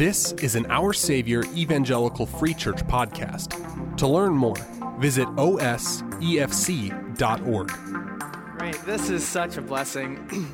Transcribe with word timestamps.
This 0.00 0.32
is 0.32 0.56
an 0.56 0.64
Our 0.70 0.94
Savior 0.94 1.44
Evangelical 1.54 2.24
Free 2.24 2.54
Church 2.54 2.78
podcast. 2.86 3.96
To 3.98 4.06
learn 4.06 4.32
more, 4.32 4.56
visit 4.98 5.28
osefc.org. 5.36 5.68
Great. 8.58 8.80
This 8.86 9.10
is 9.10 9.28
such 9.28 9.58
a 9.58 9.60
blessing 9.60 10.48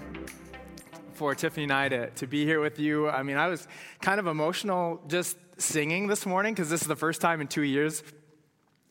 for 1.14 1.36
Tiffany 1.36 1.62
and 1.62 1.72
I 1.72 1.88
to, 1.90 2.10
to 2.10 2.26
be 2.26 2.44
here 2.44 2.60
with 2.60 2.80
you. 2.80 3.08
I 3.08 3.22
mean, 3.22 3.36
I 3.36 3.46
was 3.46 3.68
kind 4.00 4.18
of 4.18 4.26
emotional 4.26 5.00
just 5.06 5.36
singing 5.58 6.08
this 6.08 6.26
morning 6.26 6.52
because 6.52 6.68
this 6.68 6.82
is 6.82 6.88
the 6.88 6.96
first 6.96 7.20
time 7.20 7.40
in 7.40 7.46
two 7.46 7.62
years 7.62 8.02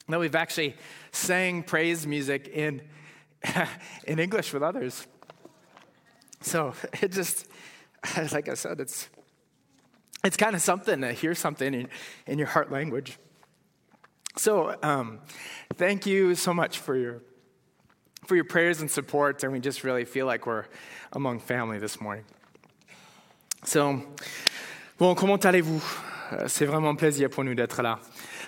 that 0.08 0.20
we've 0.20 0.36
actually 0.36 0.78
sang 1.12 1.64
praise 1.64 2.08
music 2.08 2.48
in, 2.48 2.82
in 4.08 4.20
English 4.20 4.54
with 4.54 4.64
others. 4.64 5.06
So 6.46 6.74
it 7.02 7.12
just, 7.12 7.48
like 8.32 8.48
I 8.48 8.54
said, 8.54 8.80
it's 8.80 9.10
it's 10.24 10.38
kind 10.38 10.56
of 10.56 10.62
something 10.62 11.02
to 11.02 11.14
hear 11.14 11.36
something 11.36 11.74
in, 11.74 11.88
in 12.26 12.40
your 12.40 12.48
heart 12.48 12.72
language. 12.72 13.20
So, 14.38 14.76
um, 14.82 15.20
thank 15.76 16.08
you 16.08 16.34
so 16.34 16.54
much 16.54 16.80
for 16.80 16.96
your 16.96 17.22
for 18.26 18.36
your 18.36 18.46
prayers 18.46 18.82
and 18.82 18.90
support, 18.90 19.44
and 19.44 19.54
we 19.54 19.60
just 19.60 19.84
really 19.84 20.04
feel 20.04 20.26
like 20.26 20.48
we're 20.48 20.66
among 21.14 21.40
family 21.40 21.78
this 21.78 22.02
morning. 22.02 22.26
So, 23.64 24.02
bon, 24.98 25.16
comment 25.16 25.46
allez-vous? 25.46 25.82
Euh, 26.32 26.48
c'est 26.48 26.66
vraiment 26.66 26.90
un 26.90 26.96
plaisir 26.96 27.30
pour 27.30 27.44
nous 27.44 27.54
d'être 27.54 27.84
là. 27.84 28.00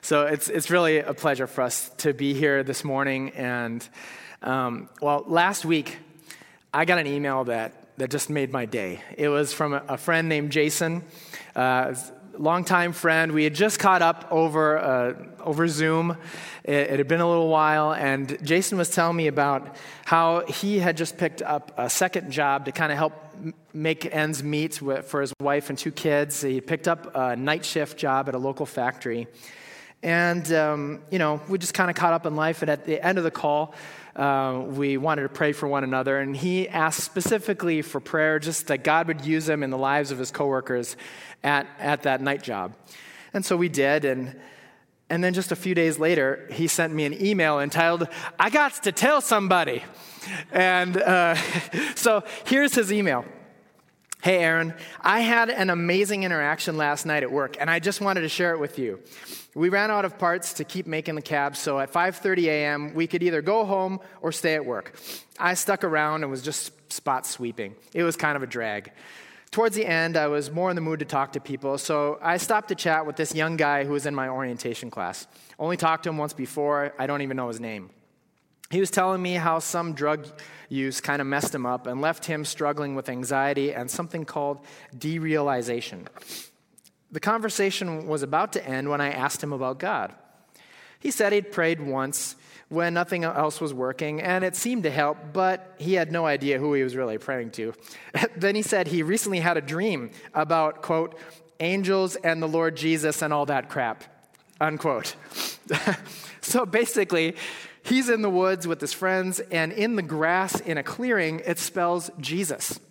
So 0.01 0.25
it's 0.25 0.49
it's 0.49 0.71
really 0.71 0.97
a 0.97 1.13
pleasure 1.13 1.47
for 1.47 1.61
us 1.61 1.91
to 1.97 2.13
be 2.13 2.33
here 2.33 2.63
this 2.63 2.83
morning. 2.83 3.31
And 3.35 3.87
um, 4.41 4.89
well, 4.99 5.23
last 5.27 5.63
week 5.63 5.97
I 6.73 6.85
got 6.85 6.97
an 6.97 7.07
email 7.07 7.43
that 7.45 7.86
that 7.97 8.09
just 8.09 8.29
made 8.29 8.51
my 8.51 8.65
day. 8.65 9.01
It 9.17 9.29
was 9.29 9.53
from 9.53 9.73
a, 9.73 9.83
a 9.87 9.97
friend 9.97 10.29
named 10.29 10.51
Jason 10.51 11.03
uh, 11.55 11.95
longtime 12.37 12.93
friend. 12.93 13.31
We 13.31 13.43
had 13.43 13.55
just 13.55 13.79
caught 13.79 14.01
up 14.01 14.27
over, 14.31 14.77
uh, 14.77 15.13
over 15.41 15.67
Zoom. 15.67 16.17
It, 16.63 16.73
it, 16.73 16.99
had 16.99 17.07
been 17.07 17.21
a 17.21 17.27
little 17.27 17.49
while, 17.49 17.93
and 17.93 18.37
Jason 18.45 18.77
was 18.77 18.89
telling 18.89 19.17
me 19.17 19.27
about 19.27 19.75
how 20.05 20.45
he 20.45 20.79
had 20.79 20.97
just 20.97 21.17
picked 21.17 21.41
up 21.41 21.71
a 21.77 21.89
second 21.89 22.31
job 22.31 22.65
to 22.65 22.71
kind 22.71 22.91
of 22.91 22.97
help 22.97 23.13
make 23.73 24.13
ends 24.13 24.43
meet 24.43 24.81
with, 24.81 25.05
for 25.05 25.21
his 25.21 25.33
wife 25.41 25.69
and 25.69 25.77
two 25.77 25.91
kids. 25.91 26.41
He 26.41 26.61
picked 26.61 26.87
up 26.87 27.15
a 27.15 27.35
night 27.35 27.65
shift 27.65 27.97
job 27.97 28.29
at 28.29 28.35
a 28.35 28.39
local 28.39 28.65
factory. 28.65 29.27
And, 30.03 30.51
um, 30.53 31.01
you 31.09 31.17
know, 31.17 31.41
we 31.49 31.57
just 31.57 31.73
kind 31.73 31.89
of 31.89 31.95
caught 31.95 32.13
up 32.13 32.25
in 32.27 32.35
life, 32.35 32.61
and 32.61 32.69
at 32.69 32.85
the 32.85 33.03
end 33.03 33.17
of 33.17 33.23
the 33.23 33.31
call, 33.31 33.73
uh, 34.17 34.63
we 34.65 34.97
wanted 34.97 35.21
to 35.21 35.29
pray 35.29 35.53
for 35.53 35.67
one 35.67 35.83
another. 35.83 36.17
And 36.17 36.35
he 36.35 36.67
asked 36.67 37.03
specifically 37.03 37.83
for 37.83 37.99
prayer, 37.99 38.39
just 38.39 38.67
that 38.67 38.83
God 38.83 39.07
would 39.07 39.23
use 39.23 39.47
him 39.47 39.61
in 39.61 39.69
the 39.69 39.77
lives 39.77 40.09
of 40.09 40.17
his 40.17 40.31
coworkers 40.31 40.97
at, 41.43 41.67
at 41.77 42.03
that 42.03 42.19
night 42.19 42.41
job. 42.41 42.75
And 43.33 43.45
so 43.45 43.55
we 43.55 43.69
did. 43.69 44.05
And, 44.05 44.39
and 45.09 45.23
then 45.23 45.35
just 45.35 45.51
a 45.51 45.55
few 45.55 45.75
days 45.75 45.99
later, 45.99 46.47
he 46.51 46.67
sent 46.67 46.93
me 46.93 47.05
an 47.05 47.23
email 47.23 47.59
entitled, 47.59 48.07
I 48.39 48.49
got 48.49 48.83
to 48.83 48.91
tell 48.91 49.21
somebody. 49.21 49.83
And 50.51 50.97
uh, 50.97 51.35
so 51.95 52.23
here's 52.45 52.73
his 52.73 52.91
email. 52.91 53.23
Hey, 54.23 54.39
Aaron, 54.39 54.73
I 54.99 55.19
had 55.19 55.51
an 55.51 55.69
amazing 55.69 56.23
interaction 56.23 56.75
last 56.75 57.05
night 57.05 57.21
at 57.21 57.31
work, 57.31 57.55
and 57.59 57.69
I 57.69 57.79
just 57.79 58.01
wanted 58.01 58.21
to 58.21 58.29
share 58.29 58.51
it 58.51 58.59
with 58.59 58.79
you. 58.79 58.99
We 59.53 59.69
ran 59.69 59.91
out 59.91 60.05
of 60.05 60.17
parts 60.17 60.53
to 60.53 60.63
keep 60.63 60.87
making 60.87 61.15
the 61.15 61.21
cab, 61.21 61.55
so 61.55 61.79
at 61.79 61.93
5:30 61.93 62.47
a.m., 62.47 62.93
we 62.95 63.05
could 63.05 63.21
either 63.21 63.43
go 63.43 63.63
home 63.63 63.99
or 64.21 64.31
stay 64.31 64.55
at 64.55 64.65
work. 64.65 64.99
I 65.39 65.53
stuck 65.53 65.83
around 65.83 66.23
and 66.23 66.31
was 66.31 66.41
just 66.41 66.91
spot 66.91 67.27
sweeping. 67.27 67.75
It 67.93 68.03
was 68.03 68.15
kind 68.15 68.35
of 68.35 68.41
a 68.41 68.47
drag. 68.47 68.91
Towards 69.51 69.75
the 69.75 69.85
end, 69.85 70.17
I 70.17 70.27
was 70.27 70.51
more 70.51 70.69
in 70.71 70.75
the 70.75 70.81
mood 70.81 70.99
to 70.99 71.05
talk 71.05 71.33
to 71.33 71.39
people, 71.39 71.77
so 71.77 72.17
I 72.21 72.37
stopped 72.37 72.69
to 72.69 72.75
chat 72.75 73.05
with 73.05 73.17
this 73.17 73.35
young 73.35 73.55
guy 73.55 73.85
who 73.85 73.93
was 73.93 74.07
in 74.07 74.15
my 74.15 74.29
orientation 74.29 74.89
class. 74.89 75.27
Only 75.59 75.77
talked 75.77 76.03
to 76.03 76.09
him 76.09 76.17
once 76.17 76.33
before, 76.33 76.91
I 76.97 77.05
don't 77.05 77.21
even 77.21 77.37
know 77.37 77.47
his 77.47 77.59
name. 77.59 77.91
He 78.69 78.79
was 78.79 78.91
telling 78.91 79.21
me 79.21 79.33
how 79.33 79.59
some 79.59 79.93
drug 79.93 80.27
use 80.69 80.99
kind 80.99 81.21
of 81.21 81.27
messed 81.27 81.55
him 81.55 81.65
up 81.65 81.87
and 81.87 82.01
left 82.01 82.25
him 82.25 82.43
struggling 82.43 82.95
with 82.95 83.07
anxiety 83.07 83.73
and 83.73 83.89
something 83.89 84.25
called 84.25 84.59
derealization. 84.95 86.07
The 87.11 87.21
conversation 87.21 88.07
was 88.07 88.23
about 88.23 88.53
to 88.53 88.67
end 88.67 88.89
when 88.89 88.99
I 88.99 89.11
asked 89.11 89.41
him 89.41 89.53
about 89.53 89.79
God. 89.79 90.13
He 90.99 91.11
said 91.11 91.31
he'd 91.31 91.51
prayed 91.51 91.79
once 91.79 92.35
when 92.69 92.93
nothing 92.93 93.23
else 93.23 93.61
was 93.61 93.73
working, 93.73 94.21
and 94.21 94.43
it 94.43 94.55
seemed 94.55 94.83
to 94.83 94.91
help, 94.91 95.17
but 95.31 95.75
he 95.77 95.93
had 95.93 96.11
no 96.11 96.25
idea 96.25 96.59
who 96.59 96.73
he 96.73 96.83
was 96.83 96.97
really 96.97 97.17
praying 97.17 97.51
to. 97.51 97.73
then 98.35 98.55
he 98.55 98.61
said 98.61 98.87
he 98.87 99.03
recently 99.03 99.39
had 99.39 99.55
a 99.55 99.61
dream 99.61 100.11
about, 100.33 100.81
quote, 100.81 101.17
angels 101.61 102.17
and 102.17 102.43
the 102.43 102.47
Lord 102.47 102.75
Jesus 102.75 103.21
and 103.21 103.33
all 103.33 103.45
that 103.45 103.69
crap, 103.69 104.03
unquote. 104.59 105.15
so 106.41 106.65
basically, 106.65 107.35
He's 107.87 108.09
in 108.09 108.21
the 108.21 108.29
woods 108.29 108.67
with 108.67 108.81
his 108.81 108.91
friends, 108.91 109.39
and 109.39 109.71
in 109.71 109.95
the 109.95 110.01
grass 110.01 110.59
in 110.59 110.77
a 110.77 110.83
clearing, 110.83 111.41
it 111.45 111.57
spells 111.57 112.11
Jesus. 112.19 112.81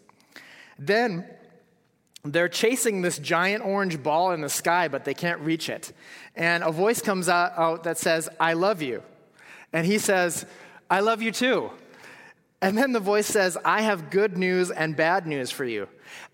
Then 0.78 1.26
they're 2.24 2.48
chasing 2.48 3.02
this 3.02 3.18
giant 3.18 3.62
orange 3.62 4.02
ball 4.02 4.32
in 4.32 4.40
the 4.40 4.48
sky, 4.48 4.88
but 4.88 5.04
they 5.04 5.12
can't 5.12 5.38
reach 5.40 5.68
it. 5.68 5.92
And 6.34 6.64
a 6.64 6.72
voice 6.72 7.02
comes 7.02 7.28
out, 7.28 7.84
that 7.84 7.98
says, 7.98 8.30
I 8.40 8.54
love 8.54 8.80
you. 8.80 9.02
And 9.70 9.86
he 9.86 9.98
says, 9.98 10.46
I 10.88 11.00
love 11.00 11.20
you 11.20 11.30
too. 11.30 11.70
And 12.62 12.78
then 12.78 12.92
the 12.92 13.00
voice 13.00 13.26
says, 13.26 13.58
I 13.66 13.82
have 13.82 14.08
good 14.08 14.38
news 14.38 14.70
and 14.70 14.96
bad 14.96 15.26
news 15.26 15.50
for 15.50 15.66
you. 15.66 15.88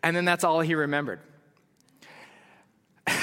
And 0.04 0.14
then 0.14 0.24
that's 0.24 0.44
all 0.44 0.60
he 0.60 0.76
remembered. 0.76 1.18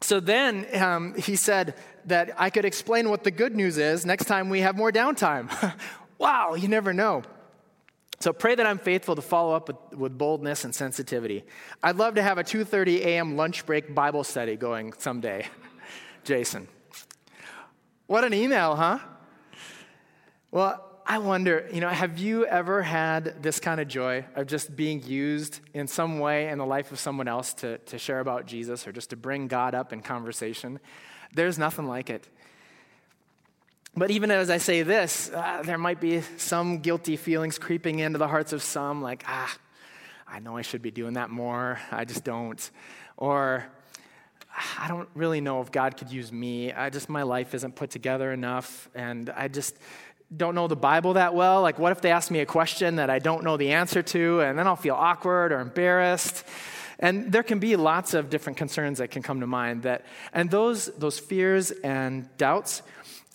so 0.00 0.18
then 0.18 0.66
um, 0.82 1.14
he 1.14 1.36
said, 1.36 1.74
that 2.06 2.34
I 2.38 2.50
could 2.50 2.64
explain 2.64 3.10
what 3.10 3.24
the 3.24 3.30
good 3.30 3.54
news 3.54 3.78
is 3.78 4.06
next 4.06 4.26
time 4.26 4.48
we 4.48 4.60
have 4.60 4.76
more 4.76 4.92
downtime. 4.92 5.50
wow, 6.18 6.54
you 6.54 6.68
never 6.68 6.92
know. 6.92 7.22
So 8.20 8.32
pray 8.32 8.54
that 8.54 8.66
I'm 8.66 8.78
faithful 8.78 9.14
to 9.14 9.22
follow 9.22 9.54
up 9.54 9.68
with, 9.68 9.98
with 9.98 10.18
boldness 10.18 10.64
and 10.64 10.74
sensitivity. 10.74 11.44
I'd 11.82 11.96
love 11.96 12.14
to 12.14 12.22
have 12.22 12.38
a 12.38 12.44
2:30 12.44 13.00
a.m. 13.00 13.36
lunch 13.36 13.66
break 13.66 13.94
Bible 13.94 14.24
study 14.24 14.56
going 14.56 14.94
someday. 14.94 15.46
Jason. 16.24 16.68
What 18.06 18.24
an 18.24 18.32
email, 18.32 18.76
huh? 18.76 19.00
Well, 20.50 20.82
I 21.08 21.18
wonder, 21.18 21.68
you 21.72 21.80
know, 21.80 21.88
have 21.88 22.18
you 22.18 22.46
ever 22.46 22.82
had 22.82 23.42
this 23.42 23.60
kind 23.60 23.80
of 23.80 23.86
joy 23.86 24.24
of 24.34 24.46
just 24.46 24.74
being 24.74 25.02
used 25.04 25.60
in 25.72 25.86
some 25.86 26.18
way 26.18 26.48
in 26.48 26.58
the 26.58 26.66
life 26.66 26.90
of 26.90 26.98
someone 26.98 27.28
else 27.28 27.54
to, 27.54 27.78
to 27.78 27.98
share 27.98 28.18
about 28.18 28.46
Jesus 28.46 28.88
or 28.88 28.92
just 28.92 29.10
to 29.10 29.16
bring 29.16 29.46
God 29.46 29.74
up 29.74 29.92
in 29.92 30.02
conversation? 30.02 30.80
There's 31.34 31.58
nothing 31.58 31.86
like 31.86 32.10
it. 32.10 32.26
But 33.96 34.10
even 34.10 34.30
as 34.30 34.50
I 34.50 34.58
say 34.58 34.82
this, 34.82 35.30
uh, 35.32 35.62
there 35.64 35.78
might 35.78 36.00
be 36.00 36.20
some 36.36 36.80
guilty 36.80 37.16
feelings 37.16 37.58
creeping 37.58 38.00
into 38.00 38.18
the 38.18 38.28
hearts 38.28 38.52
of 38.52 38.62
some, 38.62 39.00
like, 39.00 39.24
ah, 39.26 39.56
I 40.28 40.38
know 40.40 40.56
I 40.56 40.62
should 40.62 40.82
be 40.82 40.90
doing 40.90 41.14
that 41.14 41.30
more. 41.30 41.80
I 41.90 42.04
just 42.04 42.22
don't. 42.22 42.70
Or, 43.16 43.64
I 44.78 44.88
don't 44.88 45.08
really 45.14 45.40
know 45.40 45.62
if 45.62 45.72
God 45.72 45.96
could 45.96 46.10
use 46.10 46.30
me. 46.30 46.72
I 46.72 46.90
just, 46.90 47.08
my 47.08 47.22
life 47.22 47.54
isn't 47.54 47.74
put 47.74 47.90
together 47.90 48.32
enough. 48.32 48.90
And 48.94 49.30
I 49.30 49.48
just 49.48 49.78
don't 50.36 50.54
know 50.54 50.68
the 50.68 50.76
Bible 50.76 51.14
that 51.14 51.34
well. 51.34 51.62
Like, 51.62 51.78
what 51.78 51.92
if 51.92 52.02
they 52.02 52.10
ask 52.10 52.30
me 52.30 52.40
a 52.40 52.46
question 52.46 52.96
that 52.96 53.08
I 53.08 53.18
don't 53.18 53.44
know 53.44 53.56
the 53.56 53.72
answer 53.72 54.02
to? 54.02 54.40
And 54.40 54.58
then 54.58 54.66
I'll 54.66 54.76
feel 54.76 54.94
awkward 54.94 55.52
or 55.52 55.60
embarrassed. 55.60 56.44
And 56.98 57.30
there 57.30 57.42
can 57.42 57.58
be 57.58 57.76
lots 57.76 58.14
of 58.14 58.30
different 58.30 58.56
concerns 58.56 58.98
that 58.98 59.10
can 59.10 59.22
come 59.22 59.40
to 59.40 59.46
mind 59.46 59.82
that 59.82 60.04
and 60.32 60.50
those 60.50 60.86
those 60.86 61.18
fears 61.18 61.70
and 61.70 62.28
doubts 62.38 62.82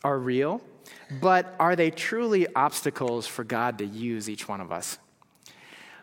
are 0.04 0.18
real, 0.18 0.62
but 1.22 1.56
are 1.60 1.76
they 1.76 1.92
truly 1.92 2.48
obstacles 2.56 3.28
for 3.28 3.44
God 3.44 3.78
to 3.78 3.86
use 3.86 4.30
each 4.30 4.48
one 4.48 4.62
of 4.62 4.72
us? 4.72 4.97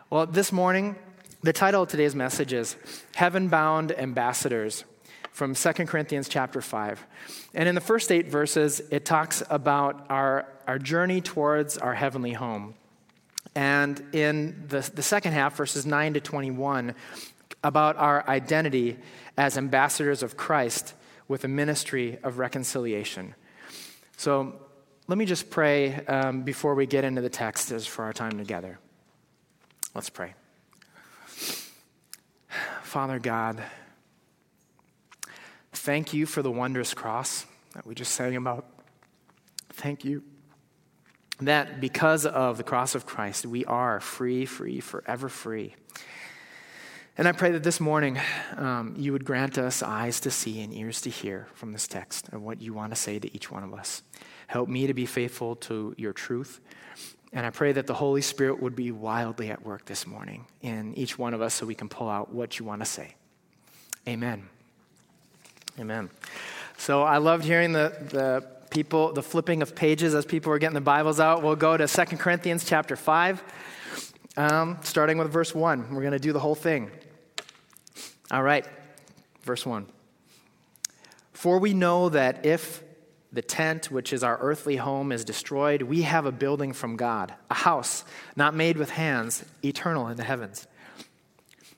Well, 0.09 0.25
this 0.25 0.51
morning, 0.51 0.95
the 1.43 1.53
title 1.53 1.83
of 1.83 1.89
today's 1.89 2.15
message 2.15 2.53
is 2.53 2.75
Heaven 3.15 3.47
Bound 3.47 3.91
Ambassadors 3.97 4.85
from 5.31 5.55
2 5.55 5.71
Corinthians 5.85 6.27
chapter 6.27 6.61
5. 6.61 7.05
And 7.53 7.69
in 7.69 7.75
the 7.75 7.81
first 7.81 8.11
eight 8.11 8.27
verses, 8.27 8.81
it 8.91 9.05
talks 9.05 9.43
about 9.49 10.05
our, 10.09 10.47
our 10.67 10.79
journey 10.79 11.21
towards 11.21 11.77
our 11.77 11.93
heavenly 11.93 12.33
home. 12.33 12.73
And 13.55 14.03
in 14.13 14.65
the, 14.67 14.89
the 14.93 15.01
second 15.01 15.33
half, 15.33 15.55
verses 15.55 15.85
9 15.85 16.15
to 16.15 16.19
21, 16.19 16.93
about 17.63 17.97
our 17.97 18.27
identity 18.27 18.97
as 19.37 19.57
ambassadors 19.57 20.23
of 20.23 20.37
Christ 20.37 20.93
with 21.27 21.43
a 21.43 21.47
ministry 21.47 22.17
of 22.23 22.39
reconciliation. 22.39 23.35
So 24.17 24.55
let 25.07 25.17
me 25.17 25.25
just 25.25 25.49
pray 25.49 26.05
um, 26.05 26.43
before 26.43 26.75
we 26.75 26.85
get 26.85 27.03
into 27.03 27.21
the 27.21 27.29
text 27.29 27.71
as 27.71 27.85
for 27.85 28.05
our 28.05 28.13
time 28.13 28.37
together. 28.37 28.79
Let's 29.93 30.09
pray. 30.09 30.33
Father 32.83 33.19
God, 33.19 33.63
thank 35.73 36.13
you 36.13 36.25
for 36.25 36.41
the 36.41 36.51
wondrous 36.51 36.93
cross 36.93 37.45
that 37.73 37.85
we 37.85 37.93
just 37.95 38.13
sang 38.13 38.35
about. 38.35 38.65
Thank 39.73 40.03
you 40.03 40.23
that 41.41 41.79
because 41.79 42.25
of 42.25 42.57
the 42.57 42.63
cross 42.63 42.95
of 42.95 43.05
Christ, 43.05 43.45
we 43.45 43.65
are 43.65 43.99
free, 43.99 44.45
free, 44.45 44.79
forever 44.79 45.29
free. 45.29 45.75
And 47.17 47.27
I 47.27 47.31
pray 47.33 47.51
that 47.51 47.63
this 47.63 47.79
morning 47.79 48.17
um, 48.55 48.95
you 48.97 49.11
would 49.11 49.25
grant 49.25 49.57
us 49.57 49.83
eyes 49.83 50.19
to 50.21 50.31
see 50.31 50.61
and 50.61 50.73
ears 50.73 51.01
to 51.01 51.09
hear 51.09 51.47
from 51.53 51.73
this 51.73 51.87
text 51.87 52.29
of 52.29 52.41
what 52.41 52.61
you 52.61 52.73
want 52.73 52.93
to 52.93 52.95
say 52.95 53.19
to 53.19 53.35
each 53.35 53.51
one 53.51 53.63
of 53.63 53.73
us. 53.73 54.03
Help 54.47 54.69
me 54.69 54.87
to 54.87 54.93
be 54.93 55.05
faithful 55.05 55.55
to 55.57 55.93
your 55.97 56.13
truth. 56.13 56.61
And 57.33 57.45
I 57.45 57.49
pray 57.49 57.73
that 57.73 57.87
the 57.87 57.93
Holy 57.93 58.21
Spirit 58.21 58.61
would 58.61 58.75
be 58.75 58.91
wildly 58.91 59.51
at 59.51 59.63
work 59.63 59.85
this 59.85 60.07
morning 60.07 60.45
in 60.61 60.95
each 60.95 61.19
one 61.19 61.33
of 61.33 61.41
us 61.41 61.53
so 61.53 61.65
we 61.65 61.75
can 61.75 61.89
pull 61.89 62.09
out 62.09 62.33
what 62.33 62.57
you 62.57 62.65
want 62.65 62.81
to 62.81 62.85
say. 62.85 63.15
Amen. 64.07 64.47
Amen. 65.77 66.09
So 66.77 67.03
I 67.03 67.17
loved 67.17 67.43
hearing 67.43 67.73
the, 67.73 67.93
the 68.09 68.45
people, 68.69 69.13
the 69.13 69.21
flipping 69.21 69.61
of 69.61 69.75
pages 69.75 70.15
as 70.15 70.25
people 70.25 70.49
were 70.49 70.59
getting 70.59 70.73
the 70.73 70.81
Bibles 70.81 71.19
out. 71.19 71.43
We'll 71.43 71.55
go 71.55 71.77
to 71.77 71.87
2 71.87 72.17
Corinthians 72.17 72.65
chapter 72.65 72.95
5, 72.95 73.43
um, 74.37 74.77
starting 74.81 75.17
with 75.17 75.31
verse 75.31 75.53
1. 75.53 75.93
We're 75.93 76.01
going 76.01 76.13
to 76.13 76.19
do 76.19 76.33
the 76.33 76.39
whole 76.39 76.55
thing. 76.55 76.91
All 78.31 78.43
right, 78.43 78.65
verse 79.41 79.65
1. 79.65 79.87
For 81.33 81.59
we 81.59 81.73
know 81.73 82.09
that 82.09 82.45
if 82.45 82.83
the 83.31 83.41
tent, 83.41 83.91
which 83.91 84.11
is 84.11 84.23
our 84.23 84.37
earthly 84.39 84.75
home, 84.75 85.11
is 85.11 85.23
destroyed, 85.23 85.83
we 85.83 86.01
have 86.01 86.25
a 86.25 86.31
building 86.31 86.73
from 86.73 86.95
God, 86.95 87.33
a 87.49 87.53
house 87.53 88.03
not 88.35 88.55
made 88.55 88.77
with 88.77 88.89
hands, 88.89 89.45
eternal 89.63 90.07
in 90.07 90.17
the 90.17 90.23
heavens. 90.23 90.67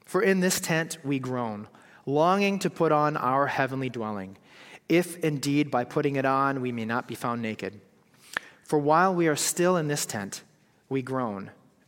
For 0.06 0.22
in 0.22 0.40
this 0.40 0.60
tent 0.60 0.98
we 1.04 1.20
groan, 1.20 1.68
longing 2.06 2.60
to 2.60 2.70
put 2.70 2.92
on 2.92 3.18
our 3.18 3.48
heavenly 3.48 3.90
dwelling, 3.90 4.38
if 4.90 5.18
indeed 5.18 5.72
by 5.72 5.84
putting 5.84 6.16
it 6.16 6.26
on 6.26 6.62
we 6.62 6.72
may 6.72 6.86
not 6.86 7.08
be 7.08 7.16
found 7.16 7.42
naked. 7.42 7.80
For 8.64 8.80
while 8.80 9.14
we 9.14 9.28
are 9.28 9.36
still 9.36 9.78
in 9.78 9.88
this 9.88 10.06
tent, 10.06 10.44
we 10.90 11.02
groan, 11.02 11.52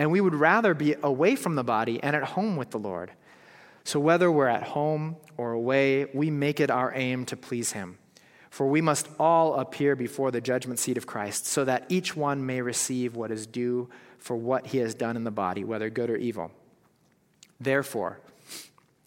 and 0.00 0.10
we 0.10 0.22
would 0.22 0.34
rather 0.34 0.72
be 0.72 0.96
away 1.02 1.36
from 1.36 1.56
the 1.56 1.62
body 1.62 2.02
and 2.02 2.16
at 2.16 2.22
home 2.22 2.56
with 2.56 2.70
the 2.70 2.78
Lord. 2.78 3.12
So, 3.84 4.00
whether 4.00 4.32
we're 4.32 4.48
at 4.48 4.62
home 4.62 5.16
or 5.36 5.52
away, 5.52 6.06
we 6.14 6.30
make 6.30 6.58
it 6.58 6.70
our 6.70 6.90
aim 6.94 7.26
to 7.26 7.36
please 7.36 7.72
Him. 7.72 7.98
For 8.48 8.66
we 8.66 8.80
must 8.80 9.08
all 9.18 9.60
appear 9.60 9.94
before 9.94 10.30
the 10.30 10.40
judgment 10.40 10.78
seat 10.78 10.96
of 10.96 11.06
Christ, 11.06 11.46
so 11.46 11.66
that 11.66 11.84
each 11.90 12.16
one 12.16 12.44
may 12.46 12.62
receive 12.62 13.14
what 13.14 13.30
is 13.30 13.46
due 13.46 13.90
for 14.18 14.36
what 14.36 14.66
he 14.66 14.78
has 14.78 14.94
done 14.94 15.16
in 15.16 15.24
the 15.24 15.30
body, 15.30 15.64
whether 15.64 15.90
good 15.90 16.08
or 16.08 16.16
evil. 16.16 16.50
Therefore, 17.60 18.20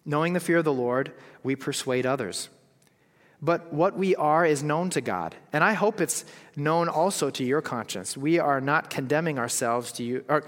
knowing 0.04 0.32
the 0.32 0.40
fear 0.40 0.58
of 0.58 0.64
the 0.64 0.72
Lord, 0.72 1.12
we 1.42 1.56
persuade 1.56 2.06
others. 2.06 2.48
But 3.42 3.72
what 3.72 3.96
we 3.96 4.14
are 4.16 4.46
is 4.46 4.62
known 4.62 4.90
to 4.90 5.00
God, 5.00 5.34
and 5.52 5.62
I 5.62 5.72
hope 5.72 6.00
it's 6.00 6.24
known 6.56 6.88
also 6.88 7.30
to 7.30 7.44
your 7.44 7.60
conscience. 7.60 8.16
We 8.16 8.38
are 8.38 8.60
not 8.60 8.90
condemning 8.90 9.38
ourselves 9.38 9.92
to 9.92 10.04
you, 10.04 10.24
or 10.28 10.40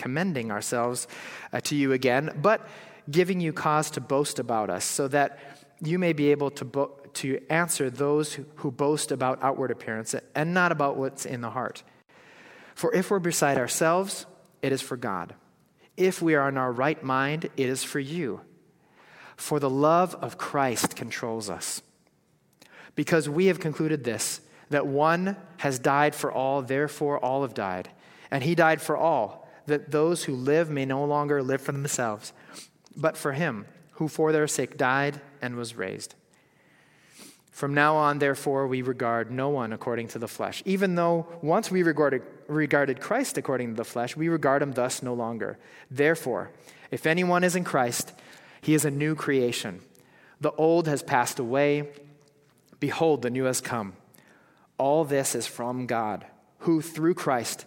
commending 0.00 0.50
ourselves 0.50 1.06
uh, 1.52 1.60
to 1.60 1.76
you 1.76 1.92
again, 1.92 2.32
but 2.40 2.66
giving 3.10 3.40
you 3.40 3.52
cause 3.52 3.90
to 3.90 4.00
boast 4.00 4.38
about 4.38 4.70
us, 4.70 4.84
so 4.84 5.06
that 5.08 5.38
you 5.82 5.98
may 5.98 6.14
be 6.14 6.30
able 6.30 6.50
to, 6.50 6.64
bo- 6.64 6.96
to 7.14 7.38
answer 7.50 7.90
those 7.90 8.32
who, 8.32 8.46
who 8.56 8.70
boast 8.70 9.12
about 9.12 9.38
outward 9.42 9.70
appearance 9.70 10.14
and 10.34 10.54
not 10.54 10.72
about 10.72 10.96
what's 10.96 11.26
in 11.26 11.42
the 11.42 11.50
heart. 11.50 11.82
For 12.74 12.94
if 12.94 13.10
we're 13.10 13.18
beside 13.18 13.58
ourselves, 13.58 14.24
it 14.62 14.72
is 14.72 14.80
for 14.80 14.96
God. 14.96 15.34
If 15.96 16.22
we 16.22 16.34
are 16.34 16.48
in 16.48 16.56
our 16.56 16.72
right 16.72 17.02
mind, 17.02 17.50
it 17.56 17.68
is 17.68 17.84
for 17.84 18.00
you. 18.00 18.40
For 19.36 19.60
the 19.60 19.70
love 19.70 20.14
of 20.16 20.38
Christ 20.38 20.96
controls 20.96 21.50
us. 21.50 21.82
Because 22.94 23.28
we 23.28 23.46
have 23.46 23.60
concluded 23.60 24.04
this 24.04 24.40
that 24.70 24.86
one 24.86 25.36
has 25.58 25.78
died 25.78 26.14
for 26.14 26.30
all, 26.30 26.62
therefore 26.62 27.18
all 27.18 27.42
have 27.42 27.54
died. 27.54 27.90
And 28.30 28.44
he 28.44 28.54
died 28.54 28.80
for 28.80 28.96
all, 28.96 29.48
that 29.66 29.90
those 29.90 30.24
who 30.24 30.34
live 30.34 30.70
may 30.70 30.84
no 30.84 31.04
longer 31.04 31.42
live 31.42 31.60
for 31.60 31.72
themselves 31.72 32.32
but 32.96 33.16
for 33.16 33.32
him 33.32 33.66
who 33.92 34.08
for 34.08 34.32
their 34.32 34.48
sake 34.48 34.76
died 34.76 35.20
and 35.42 35.56
was 35.56 35.76
raised. 35.76 36.14
From 37.50 37.74
now 37.74 37.96
on, 37.96 38.18
therefore, 38.18 38.66
we 38.66 38.80
regard 38.80 39.30
no 39.30 39.50
one 39.50 39.72
according 39.72 40.08
to 40.08 40.18
the 40.18 40.28
flesh. 40.28 40.62
Even 40.64 40.94
though 40.94 41.26
once 41.42 41.70
we 41.70 41.82
regarded, 41.82 42.22
regarded 42.46 43.00
Christ 43.00 43.36
according 43.36 43.70
to 43.70 43.74
the 43.74 43.84
flesh, 43.84 44.16
we 44.16 44.28
regard 44.28 44.62
him 44.62 44.72
thus 44.72 45.02
no 45.02 45.12
longer. 45.12 45.58
Therefore, 45.90 46.50
if 46.90 47.06
anyone 47.06 47.44
is 47.44 47.54
in 47.54 47.64
Christ, 47.64 48.12
he 48.62 48.72
is 48.72 48.86
a 48.86 48.90
new 48.90 49.14
creation. 49.14 49.80
The 50.40 50.52
old 50.52 50.88
has 50.88 51.02
passed 51.02 51.38
away. 51.38 51.90
Behold, 52.78 53.20
the 53.20 53.30
new 53.30 53.44
has 53.44 53.60
come. 53.60 53.92
All 54.78 55.04
this 55.04 55.34
is 55.34 55.46
from 55.46 55.86
God, 55.86 56.24
who 56.60 56.80
through 56.80 57.14
Christ 57.14 57.66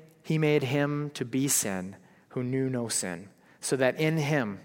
he 0.31 0.37
made 0.37 0.63
him 0.63 1.11
to 1.13 1.25
be 1.25 1.49
sin 1.49 1.93
who 2.29 2.41
knew 2.41 2.69
no 2.69 2.87
sin 2.87 3.27
so 3.59 3.75
that 3.75 3.99
in 3.99 4.15
him 4.15 4.61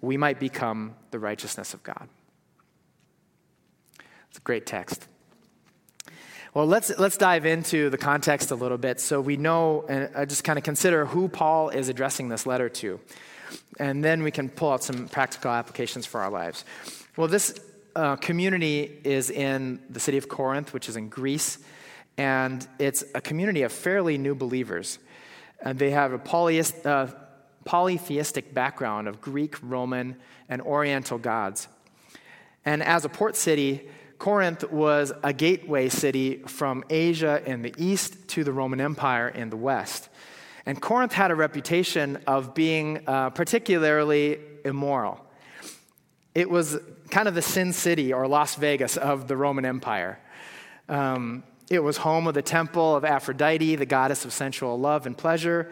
we 0.00 0.16
might 0.16 0.40
become 0.40 0.94
the 1.10 1.18
righteousness 1.18 1.74
of 1.74 1.82
God. 1.82 2.08
It's 4.30 4.38
a 4.38 4.40
great 4.40 4.64
text. 4.64 5.06
Well, 6.54 6.64
let's, 6.64 6.90
let's 6.98 7.18
dive 7.18 7.44
into 7.44 7.90
the 7.90 7.98
context 7.98 8.50
a 8.50 8.54
little 8.54 8.78
bit 8.78 8.98
so 8.98 9.20
we 9.20 9.36
know 9.36 9.84
and 9.90 10.08
uh, 10.14 10.24
just 10.24 10.42
kind 10.42 10.58
of 10.58 10.64
consider 10.64 11.04
who 11.04 11.28
Paul 11.28 11.68
is 11.68 11.90
addressing 11.90 12.30
this 12.30 12.46
letter 12.46 12.70
to. 12.70 12.98
And 13.78 14.02
then 14.02 14.22
we 14.22 14.30
can 14.30 14.48
pull 14.48 14.70
out 14.72 14.82
some 14.82 15.08
practical 15.08 15.50
applications 15.50 16.06
for 16.06 16.22
our 16.22 16.30
lives. 16.30 16.64
Well, 17.18 17.28
this 17.28 17.60
uh, 17.94 18.16
community 18.16 19.02
is 19.04 19.28
in 19.28 19.80
the 19.90 20.00
city 20.00 20.16
of 20.16 20.30
Corinth, 20.30 20.72
which 20.72 20.88
is 20.88 20.96
in 20.96 21.10
Greece, 21.10 21.58
and 22.16 22.66
it's 22.78 23.04
a 23.14 23.20
community 23.20 23.62
of 23.62 23.72
fairly 23.72 24.18
new 24.18 24.34
believers. 24.34 24.98
And 25.60 25.78
they 25.78 25.90
have 25.90 26.12
a 26.12 26.18
polyist, 26.18 26.86
uh, 26.86 27.12
polytheistic 27.64 28.54
background 28.54 29.08
of 29.08 29.20
Greek, 29.20 29.56
Roman, 29.62 30.16
and 30.48 30.62
Oriental 30.62 31.18
gods. 31.18 31.68
And 32.64 32.82
as 32.82 33.04
a 33.04 33.08
port 33.08 33.36
city, 33.36 33.88
Corinth 34.18 34.70
was 34.70 35.12
a 35.22 35.32
gateway 35.32 35.88
city 35.88 36.42
from 36.46 36.84
Asia 36.88 37.42
in 37.44 37.62
the 37.62 37.74
east 37.76 38.28
to 38.28 38.44
the 38.44 38.52
Roman 38.52 38.80
Empire 38.80 39.28
in 39.28 39.50
the 39.50 39.56
west. 39.56 40.08
And 40.66 40.80
Corinth 40.80 41.12
had 41.12 41.30
a 41.30 41.34
reputation 41.34 42.18
of 42.26 42.54
being 42.54 43.06
uh, 43.06 43.30
particularly 43.30 44.38
immoral. 44.64 45.20
It 46.34 46.48
was 46.48 46.78
kind 47.10 47.28
of 47.28 47.34
the 47.34 47.42
sin 47.42 47.72
city 47.72 48.12
or 48.12 48.26
Las 48.26 48.54
Vegas 48.54 48.96
of 48.96 49.28
the 49.28 49.36
Roman 49.36 49.64
Empire. 49.64 50.18
Um, 50.88 51.44
it 51.70 51.82
was 51.82 51.98
home 51.98 52.26
of 52.26 52.34
the 52.34 52.42
temple 52.42 52.94
of 52.94 53.04
Aphrodite, 53.04 53.76
the 53.76 53.86
goddess 53.86 54.24
of 54.24 54.32
sensual 54.32 54.78
love 54.78 55.06
and 55.06 55.16
pleasure. 55.16 55.70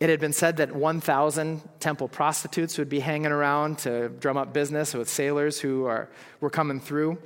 It 0.00 0.08
had 0.10 0.20
been 0.20 0.32
said 0.32 0.58
that 0.58 0.74
1,000 0.74 1.60
temple 1.80 2.08
prostitutes 2.08 2.78
would 2.78 2.88
be 2.88 3.00
hanging 3.00 3.32
around 3.32 3.78
to 3.80 4.08
drum 4.08 4.36
up 4.36 4.52
business 4.52 4.94
with 4.94 5.08
sailors 5.08 5.60
who 5.60 5.86
are, 5.86 6.08
were 6.40 6.50
coming 6.50 6.80
through. 6.80 7.18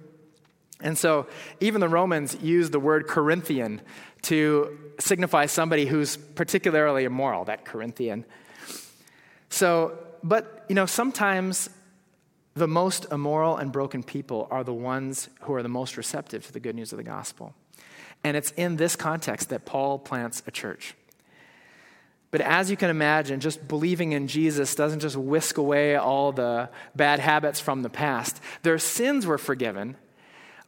And 0.81 0.97
so 0.99 1.27
even 1.61 1.81
the 1.81 1.89
Romans 1.89 2.37
used 2.43 2.73
the 2.73 2.81
word 2.81 3.07
Corinthian 3.07 3.83
to 4.23 4.79
signify 4.99 5.47
somebody 5.47 5.87
who's 5.87 6.17
particularly 6.17 7.05
immoral, 7.05 7.45
that 7.45 7.65
Corinthian. 7.65 8.25
So, 9.49 9.99
but, 10.23 10.65
you 10.69 10.75
know, 10.75 10.87
sometimes 10.87 11.69
the 12.55 12.69
most 12.69 13.07
immoral 13.11 13.57
and 13.57 13.73
broken 13.73 14.03
people 14.03 14.49
are 14.51 14.65
the 14.65 14.75
ones 14.75 15.29
who 15.43 15.55
are 15.55 15.63
the 15.63 15.69
most 15.69 15.97
receptive 15.97 16.47
to 16.47 16.53
the 16.53 16.61
good 16.61 16.75
news 16.75 16.93
of 16.93 16.99
the 16.99 17.05
gospel. 17.05 17.55
And 18.25 18.37
it's 18.37 18.53
in 18.53 18.77
this 18.77 18.97
context 18.97 19.49
that 19.49 19.65
Paul 19.65 19.99
plants 19.99 20.43
a 20.47 20.51
church. 20.51 20.95
But 22.31 22.41
as 22.41 22.71
you 22.71 22.79
can 22.79 22.89
imagine, 22.89 23.41
just 23.41 23.69
believing 23.69 24.13
in 24.13 24.27
Jesus 24.27 24.75
doesn't 24.75 25.01
just 25.01 25.17
whisk 25.17 25.59
away 25.59 25.97
all 25.97 26.33
the 26.33 26.71
bad 26.97 27.19
habits 27.19 27.61
from 27.61 27.83
the 27.83 27.91
past. 27.91 28.41
Their 28.63 28.79
sins 28.79 29.27
were 29.27 29.39
forgiven, 29.39 29.97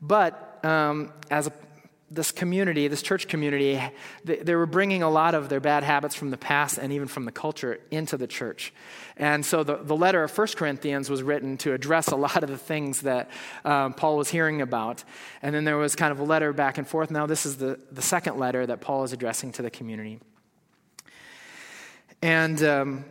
but 0.03 0.63
um, 0.63 1.13
as 1.31 1.51
this 2.15 2.33
community, 2.33 2.89
this 2.89 3.03
church 3.03 3.29
community, 3.29 3.81
they, 4.25 4.37
they, 4.37 4.55
were 4.55 4.67
bringing 4.67 5.03
a 5.03 5.11
lot 5.11 5.35
of 5.35 5.49
their 5.49 5.61
bad 5.61 5.83
habits 5.83 6.15
from 6.15 6.31
the 6.31 6.37
past 6.37 6.79
and 6.79 6.93
even 6.93 7.09
from 7.09 7.25
the 7.25 7.33
culture 7.33 7.81
into 7.91 8.17
the 8.17 8.27
church. 8.27 8.73
And 9.17 9.45
so 9.45 9.65
the, 9.65 9.77
the 9.77 9.97
letter 9.97 10.23
of 10.23 10.37
1 10.37 10.49
Corinthians 10.57 11.11
was 11.11 11.23
written 11.23 11.57
to 11.59 11.73
address 11.73 12.09
a 12.09 12.17
lot 12.17 12.43
of 12.43 12.51
the 12.51 12.59
things 12.59 13.03
that 13.03 13.31
um, 13.65 13.95
Paul 13.95 14.17
was 14.17 14.29
hearing 14.31 14.63
about. 14.63 15.03
And 15.43 15.55
then 15.55 15.65
there 15.65 15.77
was 15.77 15.97
kind 15.97 16.13
of 16.13 16.21
a 16.21 16.25
letter 16.25 16.53
back 16.53 16.79
and 16.79 16.87
forth. 16.87 17.11
Now, 17.11 17.27
this 17.27 17.47
is 17.47 17.57
the, 17.57 17.79
the 17.91 18.03
second 18.03 18.39
letter 18.39 18.67
that 18.67 18.81
Paul 18.81 19.05
is 19.05 19.13
addressing 19.13 19.53
to 19.53 19.63
the 19.63 19.71
community. 19.71 20.21
And, 22.23 22.63
um, 22.63 23.05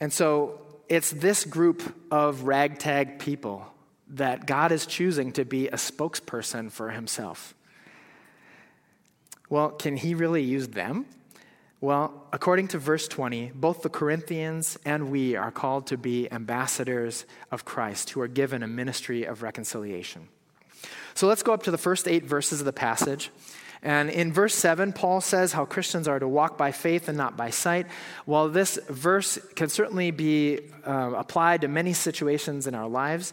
and 0.00 0.12
so 0.12 0.60
it's 0.88 1.10
this 1.10 1.44
group 1.44 1.82
of 2.10 2.42
ragtag 2.42 3.18
people 3.18 3.66
that 4.08 4.46
God 4.46 4.72
is 4.72 4.86
choosing 4.86 5.32
to 5.32 5.44
be 5.44 5.68
a 5.68 5.76
spokesperson 5.76 6.70
for 6.70 6.90
himself. 6.90 7.54
Well, 9.48 9.70
can 9.70 9.96
he 9.96 10.14
really 10.14 10.42
use 10.42 10.68
them? 10.68 11.06
Well, 11.80 12.26
according 12.32 12.68
to 12.68 12.78
verse 12.78 13.06
20, 13.06 13.52
both 13.54 13.82
the 13.82 13.88
Corinthians 13.88 14.78
and 14.84 15.10
we 15.10 15.36
are 15.36 15.50
called 15.50 15.86
to 15.88 15.98
be 15.98 16.30
ambassadors 16.32 17.26
of 17.52 17.64
Christ 17.64 18.10
who 18.10 18.20
are 18.22 18.28
given 18.28 18.62
a 18.62 18.66
ministry 18.66 19.24
of 19.24 19.42
reconciliation. 19.42 20.28
So 21.14 21.26
let's 21.26 21.42
go 21.42 21.52
up 21.52 21.62
to 21.64 21.70
the 21.70 21.78
first 21.78 22.08
eight 22.08 22.24
verses 22.24 22.60
of 22.60 22.64
the 22.64 22.72
passage. 22.72 23.30
And 23.82 24.10
in 24.10 24.32
verse 24.32 24.54
7, 24.54 24.92
Paul 24.94 25.20
says 25.20 25.52
how 25.52 25.64
Christians 25.64 26.08
are 26.08 26.18
to 26.18 26.26
walk 26.26 26.58
by 26.58 26.72
faith 26.72 27.08
and 27.08 27.16
not 27.16 27.36
by 27.36 27.50
sight. 27.50 27.86
While 28.24 28.48
this 28.48 28.78
verse 28.88 29.38
can 29.54 29.68
certainly 29.68 30.10
be 30.10 30.60
uh, 30.84 31.12
applied 31.16 31.60
to 31.60 31.68
many 31.68 31.92
situations 31.92 32.66
in 32.66 32.74
our 32.74 32.88
lives, 32.88 33.32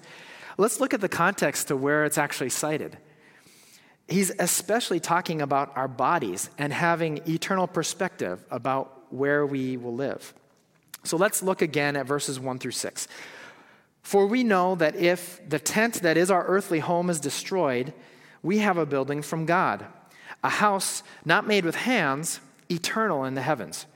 let's 0.58 0.80
look 0.80 0.94
at 0.94 1.02
the 1.02 1.10
context 1.10 1.70
to 1.70 1.78
where 1.78 2.06
it's 2.06 2.18
actually 2.18 2.50
cited. 2.50 2.98
He's 4.14 4.32
especially 4.38 5.00
talking 5.00 5.42
about 5.42 5.76
our 5.76 5.88
bodies 5.88 6.52
and 6.60 6.72
having 6.72 7.28
eternal 7.28 7.66
perspective 7.66 8.46
about 8.52 9.12
where 9.12 9.44
we 9.44 9.76
will 9.76 9.96
live. 9.96 10.36
So 11.04 11.18
let's 11.18 11.42
look 11.42 11.64
again 11.64 11.96
at 11.96 12.06
verses 12.06 12.40
1 12.40 12.60
through 12.60 12.72
6. 12.72 13.08
For 14.04 14.28
we 14.28 14.44
know 14.44 14.76
that 14.76 14.96
if 14.96 15.42
the 15.50 15.58
tent 15.58 16.04
that 16.04 16.16
is 16.16 16.30
our 16.30 16.46
earthly 16.46 16.80
home 16.80 17.10
is 17.10 17.20
destroyed, 17.20 17.92
we 18.44 18.60
have 18.60 18.78
a 18.78 18.86
building 18.86 19.24
from 19.24 19.48
God 19.48 19.84
a 20.44 20.50
house 20.50 21.02
not 21.26 21.48
made 21.48 21.66
with 21.66 21.76
hands, 21.76 22.40
eternal 22.70 23.24
in 23.24 23.34
the 23.34 23.42
heavens. 23.42 23.88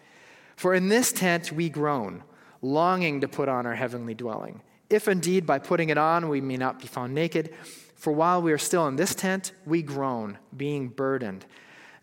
For 0.55 0.74
in 0.74 0.89
this 0.89 1.12
tent 1.12 1.51
we 1.51 1.69
groan, 1.69 2.24
longing 2.63 3.21
to 3.21 3.27
put 3.27 3.50
on 3.50 3.67
our 3.67 3.75
heavenly 3.75 4.15
dwelling. 4.15 4.62
If 4.89 5.07
indeed 5.07 5.45
by 5.45 5.59
putting 5.59 5.89
it 5.89 5.97
on 6.00 6.27
we 6.27 6.41
may 6.41 6.57
not 6.57 6.79
be 6.79 6.88
found 6.88 7.13
naked, 7.13 7.53
for 7.98 8.13
while 8.13 8.42
we 8.42 8.54
are 8.54 8.58
still 8.58 8.88
in 8.88 8.96
this 8.96 9.16
tent, 9.16 9.51
we 9.66 9.82
groan, 9.82 10.38
being 10.56 10.88
burdened. 10.88 11.46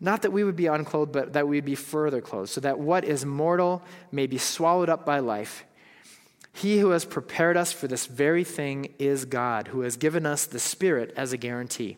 Not 0.00 0.22
that 0.22 0.32
we 0.32 0.42
would 0.42 0.56
be 0.56 0.66
unclothed, 0.66 1.12
but 1.12 1.32
that 1.32 1.46
we 1.46 1.56
would 1.56 1.64
be 1.64 1.76
further 1.76 2.20
clothed, 2.20 2.50
so 2.50 2.60
that 2.60 2.80
what 2.80 3.04
is 3.04 3.24
mortal 3.24 3.82
may 4.10 4.26
be 4.26 4.36
swallowed 4.36 4.90
up 4.90 5.06
by 5.06 5.20
life. 5.20 5.64
He 6.52 6.78
who 6.78 6.90
has 6.90 7.04
prepared 7.04 7.56
us 7.56 7.72
for 7.72 7.86
this 7.86 8.06
very 8.06 8.44
thing 8.44 8.92
is 8.98 9.24
God, 9.24 9.68
who 9.68 9.80
has 9.80 9.96
given 9.96 10.26
us 10.26 10.46
the 10.46 10.58
Spirit 10.58 11.14
as 11.16 11.32
a 11.32 11.36
guarantee. 11.36 11.96